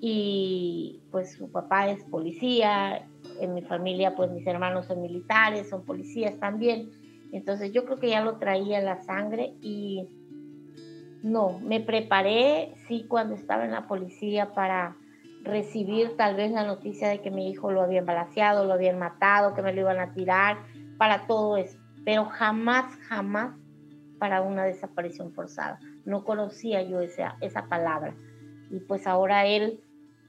Y 0.00 1.00
pues 1.12 1.34
su 1.34 1.50
papá 1.50 1.88
es 1.88 2.02
policía, 2.04 3.06
en 3.40 3.54
mi 3.54 3.62
familia 3.62 4.16
pues 4.16 4.32
mis 4.32 4.46
hermanos 4.46 4.86
son 4.86 5.00
militares, 5.00 5.70
son 5.70 5.84
policías 5.84 6.38
también. 6.40 6.90
Entonces 7.30 7.72
yo 7.72 7.84
creo 7.84 8.00
que 8.00 8.10
ya 8.10 8.20
lo 8.20 8.36
traía 8.38 8.80
en 8.80 8.84
la 8.84 9.00
sangre 9.04 9.54
y 9.62 10.08
no, 11.22 11.60
me 11.60 11.80
preparé, 11.80 12.74
sí, 12.88 13.06
cuando 13.08 13.36
estaba 13.36 13.64
en 13.64 13.70
la 13.70 13.86
policía 13.86 14.52
para 14.54 14.96
recibir 15.42 16.16
tal 16.16 16.36
vez 16.36 16.52
la 16.52 16.64
noticia 16.64 17.08
de 17.08 17.20
que 17.20 17.30
mi 17.30 17.50
hijo 17.50 17.70
lo 17.70 17.82
habían 17.82 18.06
balaseado, 18.06 18.64
lo 18.64 18.74
habían 18.74 18.98
matado, 18.98 19.54
que 19.54 19.62
me 19.62 19.72
lo 19.72 19.80
iban 19.80 19.98
a 19.98 20.12
tirar, 20.12 20.58
para 20.98 21.26
todo 21.26 21.56
eso, 21.56 21.78
pero 22.04 22.26
jamás, 22.26 22.96
jamás 23.08 23.56
para 24.18 24.40
una 24.42 24.64
desaparición 24.64 25.32
forzada. 25.32 25.80
No 26.04 26.24
conocía 26.24 26.82
yo 26.82 27.00
esa, 27.00 27.36
esa 27.40 27.66
palabra. 27.66 28.14
Y 28.70 28.78
pues 28.80 29.06
ahora 29.06 29.46
él 29.46 29.80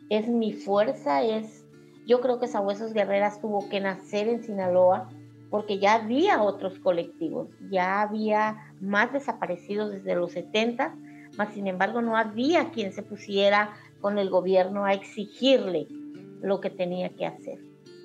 es 0.10 0.28
mi 0.28 0.52
fuerza, 0.52 1.22
es 1.22 1.64
yo 2.06 2.20
creo 2.20 2.40
que 2.40 2.48
Sabuesos 2.48 2.94
Guerreras 2.94 3.40
tuvo 3.40 3.70
que 3.70 3.80
nacer 3.80 4.28
en 4.28 4.44
Sinaloa 4.44 5.10
porque 5.50 5.78
ya 5.78 5.94
había 5.94 6.42
otros 6.42 6.80
colectivos, 6.80 7.50
ya 7.70 8.02
había 8.02 8.74
más 8.82 9.14
desaparecidos 9.14 9.92
desde 9.92 10.16
los 10.16 10.32
70, 10.32 10.96
mas 11.38 11.54
sin 11.54 11.68
embargo 11.68 12.02
no 12.02 12.18
había 12.18 12.72
quien 12.72 12.92
se 12.92 13.04
pusiera 13.04 13.74
con 14.04 14.20
el 14.20 14.30
gobierno 14.30 14.84
a 14.84 14.94
exigirle 14.94 15.88
lo 16.42 16.60
que 16.60 16.70
tenía 16.70 17.08
que 17.10 17.26
hacer. 17.26 17.58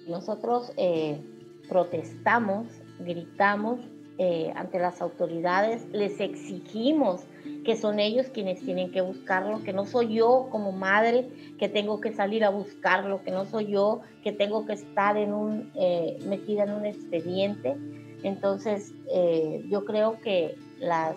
Nosotros 0.06 0.72
eh, 0.76 1.20
protestamos, 1.68 2.68
gritamos 3.00 3.80
eh, 4.16 4.52
ante 4.54 4.78
las 4.78 5.02
autoridades, 5.02 5.86
les 5.92 6.20
exigimos 6.20 7.22
que 7.64 7.76
son 7.76 7.98
ellos 7.98 8.26
quienes 8.32 8.60
tienen 8.60 8.92
que 8.92 9.00
buscarlo, 9.00 9.64
que 9.64 9.72
no 9.72 9.86
soy 9.86 10.14
yo 10.14 10.46
como 10.50 10.70
madre 10.70 11.28
que 11.58 11.68
tengo 11.68 12.00
que 12.00 12.12
salir 12.12 12.44
a 12.44 12.50
buscarlo, 12.50 13.22
que 13.24 13.32
no 13.32 13.44
soy 13.44 13.66
yo 13.66 14.00
que 14.22 14.30
tengo 14.30 14.66
que 14.66 14.74
estar 14.74 15.16
en 15.16 15.34
un, 15.34 15.72
eh, 15.74 16.16
metida 16.26 16.62
en 16.62 16.74
un 16.74 16.86
expediente. 16.86 17.76
Entonces, 18.22 18.94
eh, 19.12 19.64
yo 19.68 19.84
creo 19.84 20.20
que 20.20 20.56
las, 20.78 21.16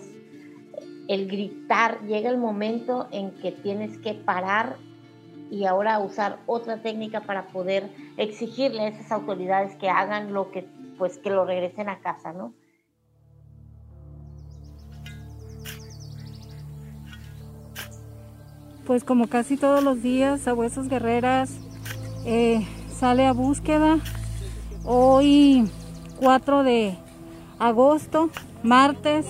el 1.07 1.27
gritar 1.27 2.01
llega 2.01 2.29
el 2.29 2.37
momento 2.37 3.07
en 3.11 3.31
que 3.31 3.51
tienes 3.51 3.97
que 3.97 4.13
parar 4.13 4.77
y 5.49 5.65
ahora 5.65 5.99
usar 5.99 6.39
otra 6.45 6.81
técnica 6.81 7.21
para 7.21 7.47
poder 7.47 7.89
exigirle 8.17 8.81
a 8.81 8.87
esas 8.87 9.11
autoridades 9.11 9.75
que 9.75 9.89
hagan 9.89 10.33
lo 10.33 10.49
que, 10.51 10.65
pues 10.97 11.17
que 11.17 11.29
lo 11.29 11.45
regresen 11.45 11.89
a 11.89 11.99
casa, 11.99 12.31
¿no? 12.31 12.53
Pues 18.85 19.03
como 19.03 19.27
casi 19.27 19.57
todos 19.57 19.83
los 19.83 20.01
días, 20.01 20.41
Sabuesos 20.41 20.87
Guerreras 20.87 21.59
eh, 22.25 22.65
sale 22.89 23.25
a 23.25 23.33
búsqueda. 23.33 23.99
Hoy 24.85 25.69
4 26.19 26.63
de 26.63 26.97
agosto, 27.59 28.29
martes, 28.63 29.27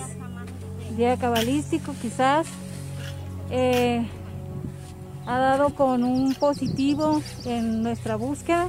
día 0.96 1.16
cabalístico 1.16 1.94
quizás. 2.00 2.46
Eh, 3.50 4.06
ha 5.26 5.38
dado 5.38 5.74
con 5.74 6.02
un 6.02 6.34
positivo 6.34 7.22
en 7.44 7.82
nuestra 7.82 8.16
búsqueda. 8.16 8.68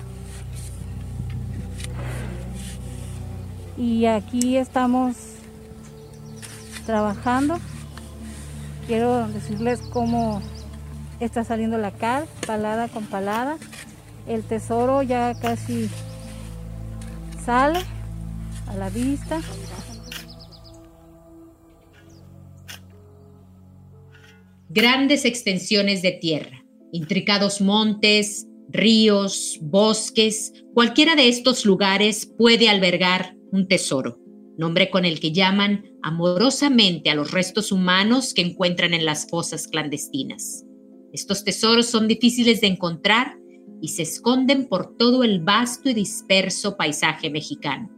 Y 3.78 4.06
aquí 4.06 4.58
estamos 4.58 5.16
trabajando. 6.86 7.60
Quiero 8.88 9.28
decirles 9.30 9.82
cómo 9.92 10.42
está 11.20 11.44
saliendo 11.44 11.78
la 11.78 11.92
cal, 11.92 12.26
palada 12.46 12.88
con 12.88 13.06
palada. 13.06 13.58
El 14.28 14.44
tesoro 14.44 15.02
ya 15.02 15.34
casi 15.36 15.90
sale 17.46 17.80
a 18.68 18.76
la 18.76 18.90
vista. 18.90 19.40
Grandes 24.76 25.24
extensiones 25.24 26.02
de 26.02 26.14
tierra, 26.14 26.66
intricados 26.92 27.62
montes, 27.62 28.48
ríos, 28.70 29.60
bosques, 29.62 30.52
cualquiera 30.74 31.16
de 31.16 31.28
estos 31.28 31.64
lugares 31.64 32.26
puede 32.40 32.70
albergar 32.70 33.36
un 33.52 33.68
tesoro, 33.68 34.20
nombre 34.58 34.90
con 34.90 35.06
el 35.06 35.20
que 35.20 35.32
llaman 35.32 35.86
amorosamente 36.02 37.12
a 37.12 37.14
los 37.14 37.30
restos 37.30 37.72
humanos 37.72 38.34
que 38.34 38.42
encuentran 38.42 38.96
en 38.96 39.06
las 39.06 39.30
fosas 39.30 39.68
clandestinas. 39.68 40.66
Estos 41.12 41.44
tesoros 41.44 41.86
son 41.86 42.08
difíciles 42.08 42.60
de 42.60 42.66
encontrar 42.66 43.38
y 43.80 43.90
se 43.90 44.02
esconden 44.02 44.66
por 44.66 44.98
todo 44.98 45.24
el 45.24 45.40
vasto 45.40 45.88
y 45.88 45.94
disperso 45.94 46.78
paisaje 46.78 47.30
mexicano. 47.30 47.92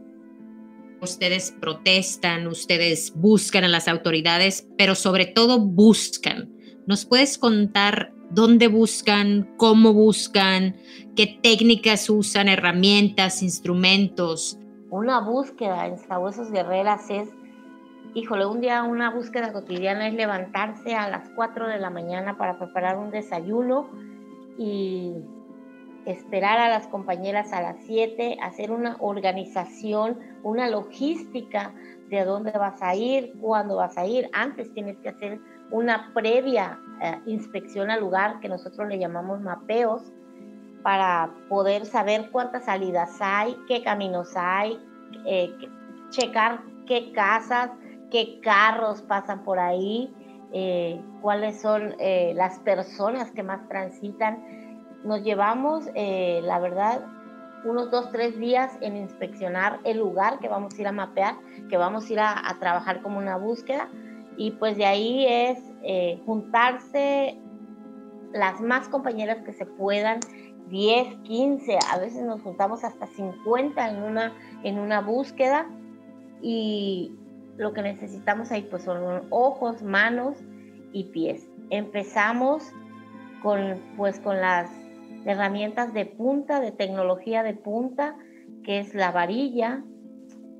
Ustedes 1.01 1.55
protestan, 1.61 2.47
ustedes 2.47 3.13
buscan 3.15 3.63
a 3.63 3.69
las 3.69 3.87
autoridades, 3.87 4.67
pero 4.77 4.93
sobre 4.93 5.25
todo 5.25 5.57
buscan. 5.57 6.54
¿Nos 6.87 7.05
puedes 7.05 7.37
contar 7.37 8.13
dónde 8.29 8.67
buscan, 8.67 9.53
cómo 9.57 9.93
buscan, 9.93 10.75
qué 11.15 11.39
técnicas 11.41 12.09
usan, 12.09 12.47
herramientas, 12.47 13.41
instrumentos? 13.41 14.59
Una 14.89 15.19
búsqueda 15.19 15.87
en 15.87 15.97
Sabuesos 15.97 16.51
Guerreras 16.51 17.09
es 17.09 17.29
híjole, 18.15 18.45
un 18.45 18.61
día 18.61 18.81
una 18.83 19.11
búsqueda 19.11 19.51
cotidiana 19.51 20.07
es 20.07 20.13
levantarse 20.13 20.95
a 20.95 21.09
las 21.09 21.29
4 21.35 21.67
de 21.67 21.79
la 21.79 21.89
mañana 21.89 22.37
para 22.37 22.57
preparar 22.57 22.97
un 22.97 23.11
desayuno 23.11 23.89
y 24.57 25.13
esperar 26.05 26.59
a 26.59 26.69
las 26.69 26.87
compañeras 26.87 27.51
a 27.51 27.61
las 27.61 27.75
7, 27.85 28.37
hacer 28.41 28.71
una 28.71 28.95
organización, 28.99 30.17
una 30.43 30.69
logística 30.69 31.73
de 32.09 32.23
dónde 32.23 32.51
vas 32.51 32.81
a 32.81 32.95
ir, 32.95 33.33
cuándo 33.41 33.75
vas 33.75 33.97
a 33.97 34.05
ir. 34.05 34.29
Antes 34.31 34.73
tienes 34.73 34.97
que 34.99 35.09
hacer 35.09 35.41
una 35.71 36.11
previa 36.13 36.79
eh, 37.01 37.19
inspección 37.25 37.91
al 37.91 38.01
lugar 38.01 38.39
que 38.39 38.49
nosotros 38.49 38.87
le 38.87 38.99
llamamos 38.99 39.41
mapeos 39.41 40.11
para 40.85 41.33
poder 41.49 41.87
saber 41.87 42.29
cuántas 42.29 42.65
salidas 42.65 43.17
hay, 43.19 43.57
qué 43.67 43.81
caminos 43.81 44.33
hay, 44.35 44.79
eh, 45.25 45.51
checar 46.11 46.61
qué 46.85 47.11
casas, 47.11 47.71
qué 48.11 48.39
carros 48.41 49.01
pasan 49.01 49.43
por 49.43 49.57
ahí, 49.57 50.13
eh, 50.53 51.01
cuáles 51.23 51.59
son 51.59 51.95
eh, 51.97 52.33
las 52.35 52.59
personas 52.59 53.31
que 53.31 53.41
más 53.41 53.67
transitan. 53.67 54.43
Nos 55.03 55.23
llevamos, 55.23 55.85
la 55.95 56.59
verdad, 56.59 57.03
unos 57.63 57.89
dos, 57.89 58.11
tres 58.11 58.37
días 58.37 58.77
en 58.81 58.95
inspeccionar 58.95 59.79
el 59.85 59.97
lugar 59.97 60.37
que 60.37 60.49
vamos 60.49 60.75
a 60.75 60.81
ir 60.81 60.87
a 60.87 60.91
mapear, 60.91 61.33
que 61.67 61.77
vamos 61.77 62.07
a 62.07 62.13
ir 62.13 62.19
a 62.19 62.55
trabajar 62.59 63.01
como 63.01 63.17
una 63.17 63.37
búsqueda. 63.37 63.89
Y 64.37 64.51
pues 64.51 64.77
de 64.77 64.85
ahí 64.85 65.25
es 65.27 65.59
juntarse 66.25 67.37
las 68.33 68.59
más 68.59 68.89
compañeras 68.89 69.43
que 69.43 69.53
se 69.53 69.65
puedan, 69.65 70.19
10, 70.69 71.17
15, 71.23 71.77
a 71.93 71.99
veces 71.99 72.23
nos 72.23 72.41
juntamos 72.41 72.83
hasta 72.83 73.07
50 73.07 73.89
en 73.89 74.03
una, 74.03 74.33
en 74.63 74.79
una 74.79 75.01
búsqueda. 75.01 75.69
Y, 76.41 77.13
lo 77.57 77.73
que 77.73 77.81
necesitamos 77.81 78.51
ahí 78.51 78.63
pues 78.69 78.83
son 78.83 79.27
ojos, 79.29 79.81
manos 79.81 80.37
y 80.91 81.05
pies. 81.05 81.47
Empezamos 81.69 82.71
con 83.41 83.79
pues 83.97 84.19
con 84.19 84.41
las 84.41 84.69
herramientas 85.25 85.93
de 85.93 86.05
punta, 86.05 86.59
de 86.59 86.71
tecnología 86.71 87.43
de 87.43 87.53
punta, 87.53 88.15
que 88.63 88.79
es 88.79 88.93
la 88.93 89.11
varilla. 89.11 89.83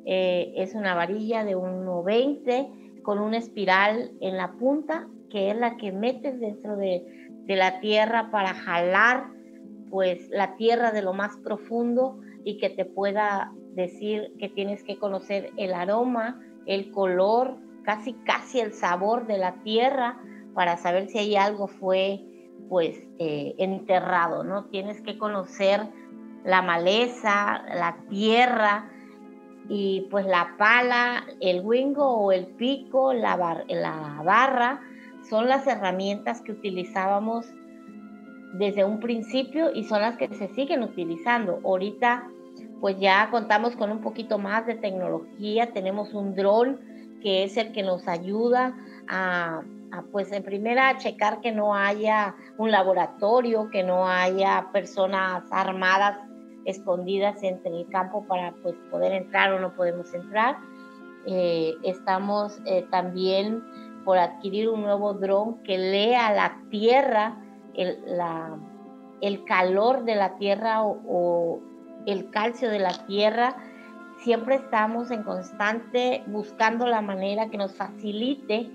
Eh, 0.06 0.54
es 0.56 0.76
una 0.76 0.94
varilla 0.94 1.44
de 1.44 1.56
1,20 1.58 2.85
con 3.06 3.20
una 3.20 3.38
espiral 3.38 4.12
en 4.20 4.36
la 4.36 4.54
punta, 4.54 5.08
que 5.30 5.52
es 5.52 5.58
la 5.58 5.78
que 5.78 5.92
metes 5.92 6.40
dentro 6.40 6.76
de, 6.76 7.06
de 7.46 7.56
la 7.56 7.80
tierra 7.80 8.32
para 8.32 8.56
jalar 8.56 9.28
pues 9.92 10.28
la 10.30 10.56
tierra 10.56 10.92
de 10.92 11.04
lo 11.04 11.14
más 11.14 11.38
profundo 11.38 12.20
y 12.44 12.58
que 12.58 12.72
te 12.72 12.84
pueda 12.84 13.54
decir 13.76 14.34
que 14.40 14.50
tienes 14.50 14.84
que 14.84 14.98
conocer 14.98 15.52
el 15.56 15.74
aroma, 15.74 16.42
el 16.66 16.92
color, 16.92 17.58
casi 17.84 18.14
casi 18.26 18.60
el 18.60 18.74
sabor 18.74 19.28
de 19.28 19.38
la 19.38 19.62
tierra 19.62 20.20
para 20.56 20.78
saber 20.78 21.08
si 21.08 21.20
hay 21.20 21.36
algo 21.36 21.68
fue 21.68 22.26
pues 22.70 22.98
eh, 23.20 23.54
enterrado, 23.60 24.44
¿no? 24.44 24.66
Tienes 24.66 25.02
que 25.02 25.20
conocer 25.20 25.82
la 26.44 26.64
maleza, 26.64 27.64
la 27.68 27.98
tierra 28.10 28.90
y 29.70 30.08
pues 30.12 30.26
la 30.26 30.56
pala, 30.58 31.26
el 31.40 31.62
wingo 31.62 32.06
o 32.06 32.32
el 32.32 32.46
pico, 32.46 33.14
la, 33.14 33.64
la 33.68 34.22
barra, 34.24 34.82
son 35.30 35.48
las 35.48 35.66
herramientas 35.66 36.42
que 36.42 36.52
utilizábamos 36.52 37.48
desde 38.54 38.86
un 38.86 39.00
principio 39.00 39.72
y 39.74 39.84
son 39.84 40.02
las 40.02 40.18
que 40.18 40.28
se 40.36 40.48
siguen 40.50 40.84
utilizando. 40.84 41.60
Ahorita 41.64 42.28
pues 42.80 43.00
ya 43.00 43.30
contamos 43.32 43.76
con 43.76 43.92
un 43.92 44.02
poquito 44.02 44.38
más 44.38 44.66
de 44.66 44.76
tecnología, 44.76 45.74
tenemos 45.74 46.14
un 46.14 46.36
dron 46.36 46.80
que 47.22 47.44
es 47.44 47.58
el 47.58 47.72
que 47.72 47.82
nos 47.82 48.08
ayuda 48.08 48.76
a, 49.08 49.64
pues 50.12 50.32
en 50.32 50.44
primera 50.44 50.90
a 50.90 50.98
checar 50.98 51.42
que 51.42 51.52
no 51.52 51.74
haya 51.74 52.36
un 52.58 52.70
laboratorio, 52.70 53.70
que 53.72 53.82
no 53.82 54.08
haya 54.08 54.70
personas 54.72 55.44
armadas 55.50 56.20
escondidas 56.66 57.42
entre 57.44 57.72
el 57.72 57.88
campo 57.90 58.26
para 58.26 58.54
pues 58.62 58.76
poder 58.92 59.14
entrar 59.14 59.54
o 59.54 59.60
no 59.60 59.76
podemos 59.76 60.14
entrar. 60.14 60.58
Eh, 61.26 61.74
estamos 61.84 62.60
eh, 62.66 62.86
también 62.92 63.64
por 64.04 64.18
adquirir 64.18 64.70
un 64.70 64.82
nuevo 64.82 65.14
dron 65.14 65.64
que 65.64 65.78
lea 65.78 66.34
la 66.34 66.62
tierra, 66.70 67.38
el, 67.74 67.98
la, 68.06 68.58
el 69.22 69.44
calor 69.46 70.04
de 70.04 70.16
la 70.16 70.38
tierra 70.38 70.84
o 70.84 71.60
el 72.06 72.30
calcio 72.30 72.70
de 72.70 72.80
la 72.80 72.94
tierra, 73.08 73.56
siempre 74.24 74.56
estamos 74.56 75.12
en 75.12 75.24
constante 75.24 76.24
buscando 76.28 76.86
la 76.86 77.02
manera 77.02 77.50
que 77.50 77.58
nos 77.58 77.76
facilite 77.76 78.70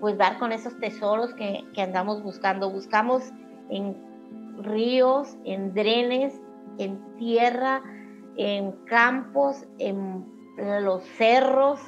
pues 0.00 0.16
dar 0.16 0.38
con 0.38 0.52
esos 0.52 0.78
tesoros 0.78 1.34
que, 1.34 1.64
andamos 1.76 2.22
buscando. 2.22 2.70
Buscamos 2.70 3.22
en 3.68 3.96
ríos, 4.62 5.36
en 5.44 5.74
drenes, 5.74 6.40
en 6.78 6.98
tierra, 7.16 7.82
en 8.36 8.72
campos, 8.86 9.66
en 9.78 10.24
los 10.82 11.02
cerros, 11.16 11.80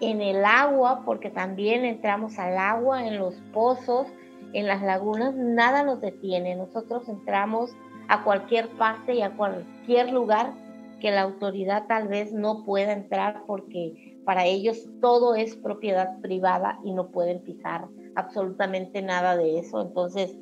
en 0.00 0.20
el 0.20 0.44
agua, 0.44 1.02
porque 1.04 1.30
también 1.30 1.84
entramos 1.84 2.38
al 2.38 2.58
agua, 2.58 3.06
en 3.06 3.18
los 3.18 3.34
pozos, 3.52 4.06
en 4.52 4.66
las 4.66 4.82
lagunas, 4.82 5.34
nada 5.34 5.82
nos 5.82 6.00
detiene. 6.00 6.54
Nosotros 6.54 7.08
entramos 7.08 7.74
a 8.08 8.22
cualquier 8.22 8.68
parte 8.70 9.14
y 9.14 9.22
a 9.22 9.36
cualquier 9.36 10.12
lugar 10.12 10.52
que 11.00 11.10
la 11.10 11.22
autoridad 11.22 11.86
tal 11.86 12.08
vez 12.08 12.32
no 12.32 12.64
pueda 12.64 12.92
entrar 12.92 13.42
porque 13.46 14.18
para 14.24 14.44
ellos 14.44 14.88
todo 15.00 15.34
es 15.34 15.56
propiedad 15.56 16.20
privada 16.20 16.78
y 16.84 16.92
no 16.92 17.08
pueden 17.10 17.40
pisar 17.42 17.86
absolutamente 18.16 19.02
nada 19.02 19.36
de 19.36 19.58
eso. 19.58 19.82
Entonces, 19.82 20.36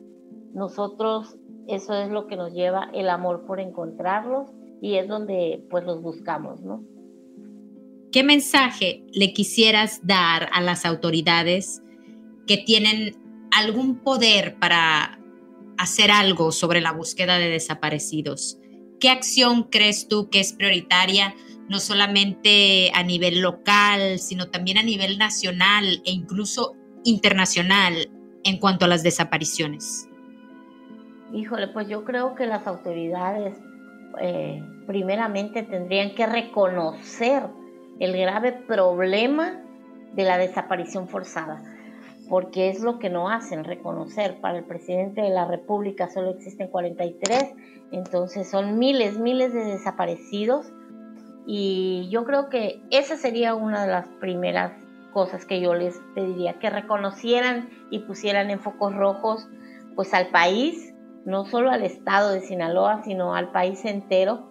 nosotros, 0.54 1.36
eso 1.68 1.94
es 1.94 2.10
lo 2.10 2.26
que 2.26 2.36
nos 2.36 2.52
lleva 2.52 2.90
el 2.94 3.10
amor 3.10 3.44
por 3.46 3.60
encontrarlos 3.60 4.50
y 4.80 4.94
es 4.96 5.08
donde 5.08 5.64
pues 5.70 5.84
los 5.84 6.00
buscamos, 6.00 6.60
¿no? 6.62 6.82
¿Qué 8.12 8.22
mensaje 8.22 9.04
le 9.12 9.32
quisieras 9.32 10.00
dar 10.06 10.48
a 10.52 10.60
las 10.60 10.84
autoridades 10.84 11.82
que 12.46 12.58
tienen 12.58 13.16
algún 13.50 13.98
poder 13.98 14.56
para 14.58 15.18
hacer 15.78 16.10
algo 16.10 16.52
sobre 16.52 16.80
la 16.80 16.92
búsqueda 16.92 17.38
de 17.38 17.48
desaparecidos. 17.48 18.58
¿Qué 19.00 19.10
acción 19.10 19.64
crees 19.64 20.08
tú 20.08 20.28
que 20.30 20.40
es 20.40 20.52
prioritaria, 20.52 21.34
no 21.68 21.80
solamente 21.80 22.90
a 22.94 23.02
nivel 23.02 23.40
local, 23.40 24.18
sino 24.18 24.50
también 24.50 24.78
a 24.78 24.82
nivel 24.82 25.18
nacional 25.18 26.02
e 26.04 26.12
incluso 26.12 26.74
internacional 27.04 28.10
en 28.44 28.58
cuanto 28.58 28.84
a 28.84 28.88
las 28.88 29.02
desapariciones? 29.02 30.08
Híjole, 31.34 31.66
pues 31.66 31.88
yo 31.88 32.04
creo 32.04 32.36
que 32.36 32.46
las 32.46 32.64
autoridades 32.68 33.56
eh, 34.20 34.62
primeramente 34.86 35.64
tendrían 35.64 36.14
que 36.14 36.26
reconocer 36.26 37.42
el 37.98 38.16
grave 38.16 38.52
problema 38.52 39.60
de 40.14 40.22
la 40.22 40.38
desaparición 40.38 41.08
forzada, 41.08 41.60
porque 42.28 42.68
es 42.68 42.84
lo 42.84 43.00
que 43.00 43.10
no 43.10 43.30
hacen, 43.30 43.64
reconocer. 43.64 44.40
Para 44.40 44.58
el 44.58 44.64
presidente 44.64 45.22
de 45.22 45.30
la 45.30 45.44
República 45.44 46.08
solo 46.08 46.30
existen 46.30 46.68
43, 46.68 47.52
entonces 47.90 48.48
son 48.48 48.78
miles, 48.78 49.18
miles 49.18 49.52
de 49.52 49.64
desaparecidos 49.64 50.72
y 51.48 52.08
yo 52.10 52.24
creo 52.24 52.48
que 52.48 52.80
esa 52.90 53.16
sería 53.16 53.56
una 53.56 53.84
de 53.86 53.90
las 53.90 54.06
primeras 54.20 54.72
cosas 55.12 55.44
que 55.46 55.60
yo 55.60 55.74
les 55.74 56.00
pediría, 56.14 56.60
que 56.60 56.70
reconocieran 56.70 57.70
y 57.90 57.98
pusieran 57.98 58.50
en 58.50 58.60
focos 58.60 58.94
rojos 58.94 59.48
pues 59.96 60.14
al 60.14 60.28
país 60.28 60.93
no 61.24 61.44
solo 61.46 61.70
al 61.70 61.82
estado 61.82 62.32
de 62.32 62.40
Sinaloa, 62.40 63.02
sino 63.04 63.34
al 63.34 63.50
país 63.50 63.84
entero, 63.84 64.48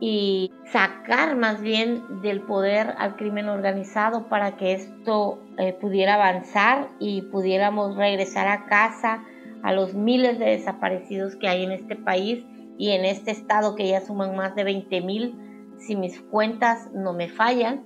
y 0.00 0.52
sacar 0.70 1.36
más 1.36 1.60
bien 1.60 2.22
del 2.22 2.42
poder 2.42 2.94
al 2.98 3.16
crimen 3.16 3.48
organizado 3.48 4.28
para 4.28 4.56
que 4.56 4.72
esto 4.72 5.40
eh, 5.58 5.72
pudiera 5.72 6.14
avanzar 6.14 6.88
y 7.00 7.22
pudiéramos 7.22 7.96
regresar 7.96 8.46
a 8.46 8.66
casa 8.66 9.24
a 9.62 9.72
los 9.72 9.94
miles 9.94 10.38
de 10.38 10.50
desaparecidos 10.50 11.34
que 11.36 11.48
hay 11.48 11.64
en 11.64 11.72
este 11.72 11.96
país 11.96 12.44
y 12.78 12.90
en 12.90 13.04
este 13.04 13.32
estado 13.32 13.74
que 13.74 13.88
ya 13.88 14.00
suman 14.00 14.36
más 14.36 14.54
de 14.54 14.62
20 14.62 15.00
mil, 15.00 15.34
si 15.78 15.96
mis 15.96 16.20
cuentas 16.20 16.90
no 16.94 17.12
me 17.12 17.28
fallan. 17.28 17.84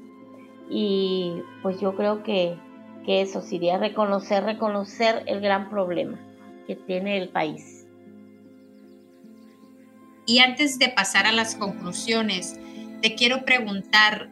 Y 0.68 1.42
pues 1.62 1.80
yo 1.80 1.96
creo 1.96 2.22
que, 2.22 2.56
que 3.04 3.22
eso 3.22 3.40
sería 3.40 3.78
reconocer, 3.78 4.44
reconocer 4.44 5.22
el 5.26 5.40
gran 5.40 5.70
problema 5.70 6.18
que 6.66 6.76
tiene 6.76 7.16
el 7.18 7.30
país. 7.30 7.81
Y 10.26 10.38
antes 10.38 10.78
de 10.78 10.88
pasar 10.88 11.26
a 11.26 11.32
las 11.32 11.56
conclusiones, 11.56 12.58
te 13.02 13.14
quiero 13.14 13.44
preguntar 13.44 14.30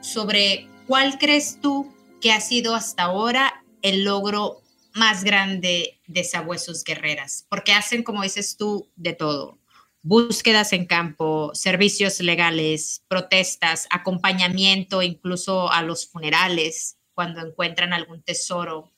sobre 0.00 0.68
cuál 0.86 1.18
crees 1.18 1.60
tú 1.60 1.92
que 2.20 2.32
ha 2.32 2.40
sido 2.40 2.74
hasta 2.74 3.04
ahora 3.04 3.64
el 3.82 4.04
logro 4.04 4.62
más 4.94 5.24
grande 5.24 6.00
de 6.06 6.24
Sabuesos 6.24 6.84
Guerreras, 6.84 7.46
porque 7.48 7.72
hacen, 7.72 8.02
como 8.02 8.22
dices 8.22 8.56
tú, 8.56 8.88
de 8.96 9.12
todo. 9.12 9.58
Búsquedas 10.02 10.72
en 10.72 10.86
campo, 10.86 11.50
servicios 11.54 12.20
legales, 12.20 13.02
protestas, 13.08 13.86
acompañamiento 13.90 15.02
incluso 15.02 15.72
a 15.72 15.82
los 15.82 16.06
funerales 16.06 16.98
cuando 17.14 17.40
encuentran 17.40 17.92
algún 17.92 18.22
tesoro. 18.22 18.92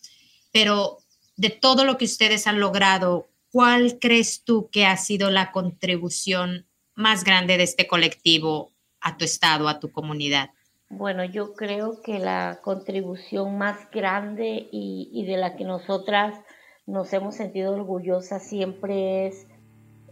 Pero 0.52 0.98
de 1.36 1.50
todo 1.50 1.84
lo 1.84 1.96
que 1.96 2.06
ustedes 2.06 2.46
han 2.46 2.58
logrado, 2.58 3.28
¿cuál 3.56 3.98
crees 3.98 4.44
tú 4.44 4.68
que 4.70 4.84
ha 4.84 4.98
sido 4.98 5.30
la 5.30 5.50
contribución 5.50 6.66
más 6.94 7.24
grande 7.24 7.56
de 7.56 7.62
este 7.62 7.86
colectivo 7.86 8.72
a 9.00 9.16
tu 9.16 9.24
estado, 9.24 9.66
a 9.66 9.80
tu 9.80 9.90
comunidad? 9.92 10.50
Bueno, 10.90 11.24
yo 11.24 11.54
creo 11.54 12.02
que 12.02 12.18
la 12.18 12.60
contribución 12.62 13.56
más 13.56 13.90
grande 13.90 14.68
y, 14.70 15.24
de 15.24 15.38
la 15.38 15.56
que 15.56 15.64
nosotras 15.64 16.38
nos 16.84 17.10
hemos 17.14 17.34
sentido 17.34 17.72
orgullosas 17.72 18.46
siempre 18.46 19.28
es 19.28 19.46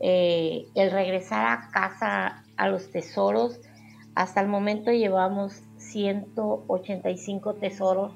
eh, 0.01 0.65
el 0.75 0.91
regresar 0.91 1.45
a 1.45 1.69
casa 1.71 2.47
a 2.57 2.69
los 2.69 2.91
tesoros. 2.91 3.61
Hasta 4.15 4.41
el 4.41 4.49
momento 4.49 4.91
llevamos 4.91 5.61
185 5.77 7.57
tesoros 7.57 8.11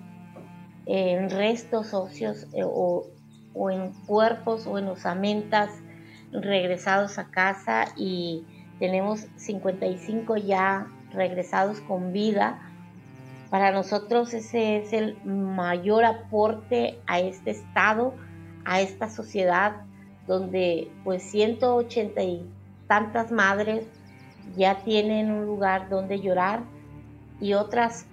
en 0.87 1.29
restos 1.29 1.93
óseos 1.93 2.47
eh, 2.55 2.62
o 2.64 3.11
o 3.59 3.71
en 3.71 3.92
cuerpos 4.07 4.66
o 4.66 4.79
en 4.79 4.87
osamentas 4.87 5.71
regresados 6.33 7.18
a 7.18 7.31
casa 7.31 7.87
y 7.97 8.44
tenemos 8.79 9.27
55 9.37 10.37
ya 10.37 10.87
regresados 11.12 11.81
con 11.81 12.12
vida. 12.12 12.61
Para 13.51 13.73
nosotros 13.73 14.33
ese 14.35 14.77
es 14.77 14.92
el 14.92 15.16
mayor 15.25 16.05
aporte 16.05 16.99
a 17.07 17.18
este 17.18 17.51
estado, 17.51 18.14
a 18.64 18.81
esta 18.81 19.11
sociedad, 19.11 19.83
donde 20.27 20.90
pues 21.03 21.23
180 21.23 22.23
y 22.23 22.47
tantas 22.87 23.33
madres 23.33 23.87
ya 24.57 24.83
tienen 24.85 25.31
un 25.31 25.47
lugar 25.47 25.88
donde 25.88 26.21
llorar 26.21 26.61
y 27.40 27.55
otras 27.55 28.07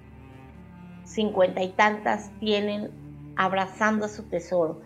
50 1.04 1.62
y 1.62 1.70
tantas 1.70 2.32
tienen 2.40 2.90
abrazando 3.36 4.06
a 4.06 4.10
su 4.10 4.24
tesoro. 4.24 4.82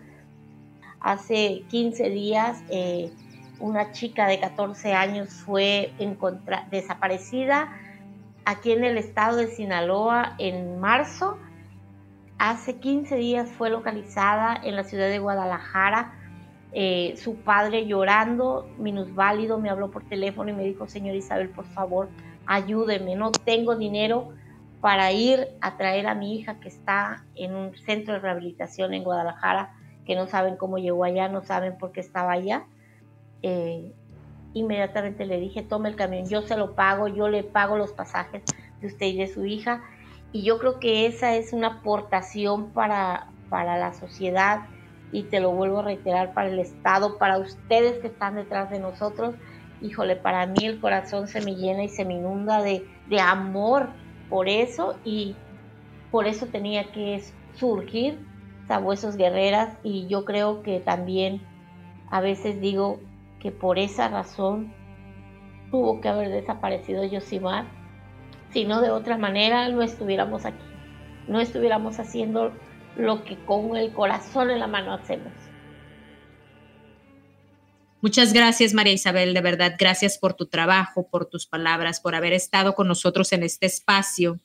Hace 1.00 1.62
15 1.68 2.10
días 2.10 2.62
eh, 2.68 3.10
una 3.58 3.92
chica 3.92 4.26
de 4.26 4.38
14 4.38 4.92
años 4.92 5.30
fue 5.30 5.92
desaparecida 6.70 7.72
aquí 8.44 8.72
en 8.72 8.84
el 8.84 8.98
estado 8.98 9.38
de 9.38 9.46
Sinaloa 9.48 10.34
en 10.38 10.78
marzo. 10.78 11.38
Hace 12.38 12.76
15 12.76 13.16
días 13.16 13.50
fue 13.50 13.70
localizada 13.70 14.60
en 14.62 14.76
la 14.76 14.84
ciudad 14.84 15.08
de 15.08 15.18
Guadalajara. 15.18 16.14
Eh, 16.72 17.14
su 17.16 17.36
padre 17.36 17.86
llorando, 17.86 18.68
minusválido, 18.78 19.58
me 19.58 19.70
habló 19.70 19.90
por 19.90 20.04
teléfono 20.04 20.50
y 20.50 20.54
me 20.54 20.64
dijo, 20.64 20.86
señor 20.86 21.16
Isabel, 21.16 21.48
por 21.48 21.66
favor, 21.66 22.08
ayúdeme, 22.46 23.16
no 23.16 23.32
tengo 23.32 23.74
dinero 23.74 24.32
para 24.80 25.12
ir 25.12 25.48
a 25.60 25.76
traer 25.76 26.06
a 26.06 26.14
mi 26.14 26.36
hija 26.36 26.60
que 26.60 26.68
está 26.68 27.24
en 27.34 27.54
un 27.54 27.74
centro 27.74 28.14
de 28.14 28.20
rehabilitación 28.20 28.94
en 28.94 29.04
Guadalajara 29.04 29.74
que 30.04 30.14
no 30.14 30.26
saben 30.26 30.56
cómo 30.56 30.78
llegó 30.78 31.04
allá, 31.04 31.28
no 31.28 31.42
saben 31.42 31.78
por 31.78 31.92
qué 31.92 32.00
estaba 32.00 32.32
allá. 32.32 32.66
Eh, 33.42 33.92
inmediatamente 34.54 35.26
le 35.26 35.38
dije, 35.38 35.62
tome 35.62 35.88
el 35.88 35.96
camión, 35.96 36.28
yo 36.28 36.42
se 36.42 36.56
lo 36.56 36.74
pago, 36.74 37.08
yo 37.08 37.28
le 37.28 37.44
pago 37.44 37.76
los 37.76 37.92
pasajes 37.92 38.42
de 38.80 38.86
usted 38.86 39.06
y 39.06 39.18
de 39.18 39.28
su 39.28 39.44
hija. 39.44 39.82
Y 40.32 40.42
yo 40.42 40.58
creo 40.58 40.78
que 40.78 41.06
esa 41.06 41.34
es 41.36 41.52
una 41.52 41.78
aportación 41.78 42.70
para, 42.70 43.28
para 43.48 43.78
la 43.78 43.92
sociedad 43.92 44.62
y 45.12 45.24
te 45.24 45.40
lo 45.40 45.52
vuelvo 45.52 45.80
a 45.80 45.84
reiterar 45.84 46.34
para 46.34 46.48
el 46.48 46.58
Estado, 46.58 47.18
para 47.18 47.38
ustedes 47.38 47.98
que 47.98 48.06
están 48.06 48.36
detrás 48.36 48.70
de 48.70 48.78
nosotros. 48.78 49.34
Híjole, 49.80 50.16
para 50.16 50.46
mí 50.46 50.64
el 50.64 50.80
corazón 50.80 51.26
se 51.26 51.40
me 51.40 51.54
llena 51.56 51.84
y 51.84 51.88
se 51.88 52.04
me 52.04 52.14
inunda 52.14 52.62
de, 52.62 52.86
de 53.08 53.20
amor 53.20 53.88
por 54.28 54.48
eso 54.48 54.96
y 55.04 55.34
por 56.10 56.26
eso 56.26 56.46
tenía 56.46 56.92
que 56.92 57.22
surgir 57.54 58.18
sabuesos 58.70 59.16
guerreras 59.16 59.76
y 59.82 60.06
yo 60.06 60.24
creo 60.24 60.62
que 60.62 60.78
también 60.78 61.42
a 62.08 62.20
veces 62.20 62.60
digo 62.60 63.00
que 63.40 63.50
por 63.50 63.80
esa 63.80 64.06
razón 64.06 64.72
tuvo 65.72 66.00
que 66.00 66.08
haber 66.08 66.28
desaparecido 66.28 67.02
Yosimar, 67.02 67.64
si 68.52 68.64
no 68.64 68.80
de 68.80 68.90
otra 68.90 69.18
manera 69.18 69.68
no 69.70 69.82
estuviéramos 69.82 70.44
aquí, 70.44 70.62
no 71.26 71.40
estuviéramos 71.40 71.98
haciendo 71.98 72.52
lo 72.94 73.24
que 73.24 73.44
con 73.44 73.76
el 73.76 73.92
corazón 73.92 74.52
en 74.52 74.60
la 74.60 74.68
mano 74.68 74.94
hacemos. 74.94 75.32
Muchas 78.00 78.32
gracias, 78.32 78.72
María 78.72 78.92
Isabel, 78.92 79.34
de 79.34 79.40
verdad, 79.40 79.74
gracias 79.76 80.16
por 80.16 80.34
tu 80.34 80.46
trabajo, 80.46 81.08
por 81.10 81.26
tus 81.26 81.44
palabras, 81.44 82.00
por 82.00 82.14
haber 82.14 82.34
estado 82.34 82.76
con 82.76 82.86
nosotros 82.86 83.32
en 83.32 83.42
este 83.42 83.66
espacio 83.66 84.38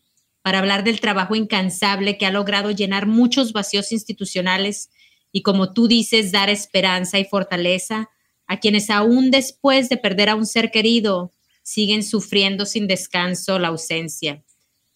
para 0.46 0.60
hablar 0.60 0.84
del 0.84 1.00
trabajo 1.00 1.34
incansable 1.34 2.20
que 2.20 2.28
ha 2.28 2.32
logrado 2.32 2.70
llenar 2.70 3.08
muchos 3.08 3.52
vacíos 3.52 3.92
institucionales 3.92 4.92
y, 5.32 5.42
como 5.42 5.74
tú 5.74 5.88
dices, 5.88 6.32
dar 6.32 6.52
esperanza 6.52 7.18
y 7.18 7.26
fortaleza 7.26 8.12
a 8.46 8.60
quienes 8.60 8.92
aún 8.92 9.32
después 9.32 9.90
de 9.90 9.98
perder 9.98 10.30
a 10.30 10.36
un 10.36 10.46
ser 10.46 10.70
querido 10.70 11.32
siguen 11.64 12.04
sufriendo 12.04 12.68
sin 12.68 12.86
descanso 12.86 13.58
la 13.58 13.70
ausencia. 13.70 14.44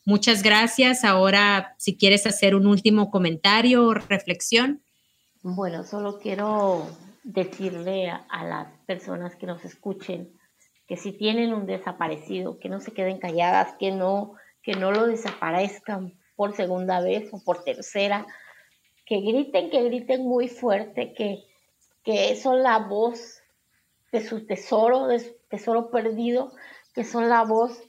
Muchas 0.05 0.43
gracias. 0.43 1.03
Ahora, 1.03 1.73
si 1.79 1.97
quieres 1.97 2.27
hacer 2.27 2.53
un 2.53 2.67
último 2.67 3.09
comentario 3.09 3.87
o 3.87 3.95
reflexión. 3.95 4.83
Bueno, 5.41 5.83
solo 5.83 6.19
quiero 6.19 6.87
decirle 7.23 8.07
a, 8.11 8.17
a, 8.29 8.45
las 8.45 8.67
personas 8.85 9.35
que 9.35 9.47
nos 9.47 9.65
escuchen 9.65 10.29
que 10.87 10.95
si 10.95 11.11
tienen 11.11 11.55
un 11.55 11.65
desaparecido, 11.65 12.59
que 12.59 12.69
no 12.69 12.79
se 12.79 12.91
queden 12.91 13.17
calladas, 13.17 13.73
que 13.79 13.89
no 13.89 14.35
que 14.61 14.73
no 14.73 14.91
lo 14.91 15.07
desaparezcan 15.07 16.19
por 16.35 16.55
segunda 16.55 17.01
vez 17.01 17.29
o 17.33 17.43
por 17.43 17.63
tercera, 17.63 18.25
que 19.05 19.21
griten, 19.21 19.69
que 19.69 19.83
griten 19.83 20.23
muy 20.23 20.47
fuerte, 20.47 21.13
que, 21.13 21.43
que 22.03 22.35
son 22.35 22.63
la 22.63 22.77
voz 22.77 23.41
de 24.11 24.25
su 24.25 24.45
tesoro, 24.45 25.07
de 25.07 25.19
su 25.19 25.35
tesoro 25.49 25.89
perdido, 25.89 26.53
que 26.93 27.03
son 27.03 27.29
la 27.29 27.43
voz 27.43 27.81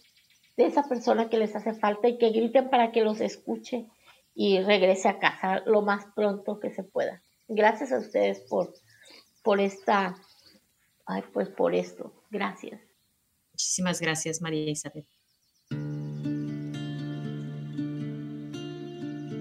de 0.56 0.66
esa 0.66 0.88
persona 0.88 1.28
que 1.28 1.38
les 1.38 1.54
hace 1.54 1.74
falta 1.74 2.08
y 2.08 2.18
que 2.18 2.30
griten 2.30 2.70
para 2.70 2.92
que 2.92 3.02
los 3.02 3.20
escuche 3.20 3.86
y 4.34 4.60
regrese 4.60 5.08
a 5.08 5.18
casa 5.18 5.62
lo 5.66 5.82
más 5.82 6.06
pronto 6.14 6.60
que 6.60 6.70
se 6.70 6.82
pueda. 6.82 7.22
Gracias 7.48 7.92
a 7.92 7.98
ustedes 7.98 8.40
por, 8.48 8.72
por 9.42 9.60
esta, 9.60 10.16
ay, 11.06 11.22
pues 11.32 11.48
por 11.48 11.74
esto. 11.74 12.12
Gracias. 12.30 12.80
Muchísimas 13.52 14.00
gracias, 14.00 14.40
María 14.40 14.70
Isabel. 14.70 15.06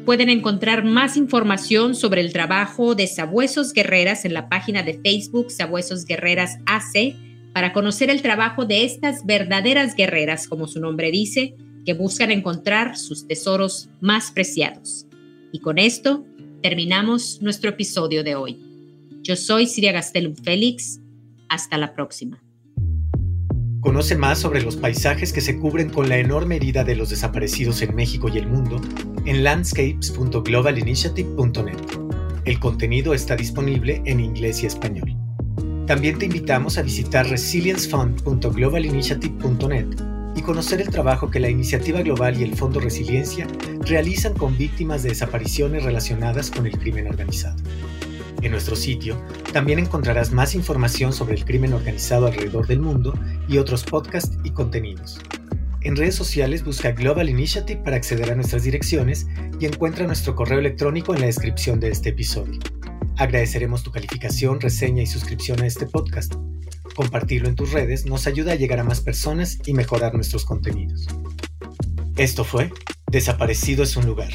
Pueden 0.09 0.29
encontrar 0.29 0.85
más 0.85 1.17
información 1.17 1.93
sobre 1.93 2.21
el 2.21 2.33
trabajo 2.33 2.95
de 2.95 3.05
Sabuesos 3.05 3.73
Guerreras 3.73 4.25
en 4.25 4.33
la 4.33 4.49
página 4.49 4.81
de 4.81 4.99
Facebook 4.99 5.51
Sabuesos 5.51 6.05
Guerreras 6.05 6.57
AC 6.65 7.13
para 7.53 7.73
conocer 7.73 8.09
el 8.09 8.23
trabajo 8.23 8.65
de 8.65 8.85
estas 8.85 9.23
verdaderas 9.23 9.93
guerreras, 9.93 10.47
como 10.47 10.67
su 10.67 10.79
nombre 10.79 11.11
dice, 11.11 11.53
que 11.85 11.93
buscan 11.93 12.31
encontrar 12.31 12.97
sus 12.97 13.27
tesoros 13.27 13.91
más 14.01 14.31
preciados. 14.31 15.05
Y 15.51 15.59
con 15.59 15.77
esto 15.77 16.25
terminamos 16.63 17.39
nuestro 17.43 17.69
episodio 17.69 18.23
de 18.23 18.33
hoy. 18.33 18.57
Yo 19.21 19.35
soy 19.35 19.67
Siria 19.67 19.91
Gastelum 19.91 20.33
Félix. 20.33 20.99
Hasta 21.49 21.77
la 21.77 21.93
próxima. 21.93 22.41
Conoce 23.81 24.15
más 24.17 24.39
sobre 24.39 24.61
los 24.61 24.75
paisajes 24.75 25.31
que 25.31 25.39
se 25.39 25.57
cubren 25.57 25.89
con 25.89 26.09
la 26.09 26.17
enorme 26.17 26.57
herida 26.57 26.83
de 26.83 26.97
los 26.97 27.09
desaparecidos 27.09 27.81
en 27.81 27.95
México 27.95 28.27
y 28.27 28.37
el 28.37 28.47
mundo 28.47 28.81
en 29.25 29.41
landscapes.globalinitiative.net. 29.43 31.77
El 32.43 32.59
contenido 32.59 33.13
está 33.13 33.37
disponible 33.37 34.01
en 34.05 34.19
inglés 34.19 34.63
y 34.63 34.65
español. 34.65 35.15
También 35.87 36.19
te 36.19 36.25
invitamos 36.25 36.77
a 36.77 36.81
visitar 36.81 37.29
resiliencefund.globalinitiative.net 37.29 39.87
y 40.35 40.41
conocer 40.41 40.81
el 40.81 40.89
trabajo 40.89 41.31
que 41.31 41.39
la 41.39 41.49
Iniciativa 41.49 42.01
Global 42.01 42.37
y 42.37 42.43
el 42.43 42.55
Fondo 42.55 42.81
Resiliencia 42.81 43.47
realizan 43.81 44.33
con 44.33 44.57
víctimas 44.57 45.03
de 45.03 45.09
desapariciones 45.09 45.83
relacionadas 45.83 46.51
con 46.51 46.67
el 46.67 46.77
crimen 46.77 47.07
organizado. 47.07 47.55
En 48.41 48.51
nuestro 48.51 48.75
sitio 48.75 49.21
también 49.51 49.79
encontrarás 49.79 50.31
más 50.31 50.55
información 50.55 51.11
sobre 51.11 51.35
el 51.35 51.45
crimen 51.45 51.73
organizado 51.73 52.27
alrededor 52.27 52.67
del 52.67 52.79
mundo 52.79 53.13
y 53.47 53.57
otros 53.57 53.83
podcasts 53.83 54.37
y 54.43 54.51
contenidos. 54.51 55.19
En 55.81 55.95
redes 55.95 56.15
sociales 56.15 56.63
busca 56.63 56.91
Global 56.91 57.29
Initiative 57.29 57.81
para 57.83 57.97
acceder 57.97 58.31
a 58.31 58.35
nuestras 58.35 58.63
direcciones 58.63 59.27
y 59.59 59.65
encuentra 59.65 60.07
nuestro 60.07 60.35
correo 60.35 60.59
electrónico 60.59 61.13
en 61.13 61.21
la 61.21 61.27
descripción 61.27 61.79
de 61.79 61.89
este 61.89 62.09
episodio. 62.09 62.59
Agradeceremos 63.17 63.83
tu 63.83 63.91
calificación, 63.91 64.61
reseña 64.61 65.03
y 65.03 65.07
suscripción 65.07 65.61
a 65.61 65.67
este 65.67 65.85
podcast. 65.85 66.35
Compartirlo 66.95 67.49
en 67.49 67.55
tus 67.55 67.71
redes 67.71 68.05
nos 68.05 68.27
ayuda 68.27 68.53
a 68.53 68.55
llegar 68.55 68.79
a 68.79 68.83
más 68.83 69.01
personas 69.01 69.57
y 69.65 69.73
mejorar 69.73 70.13
nuestros 70.13 70.45
contenidos. 70.45 71.07
Esto 72.15 72.43
fue 72.43 72.71
Desaparecido 73.09 73.83
es 73.83 73.97
un 73.97 74.05
lugar, 74.05 74.31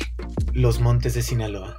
Los 0.53 0.81
Montes 0.81 1.15
de 1.15 1.23
Sinaloa. 1.23 1.77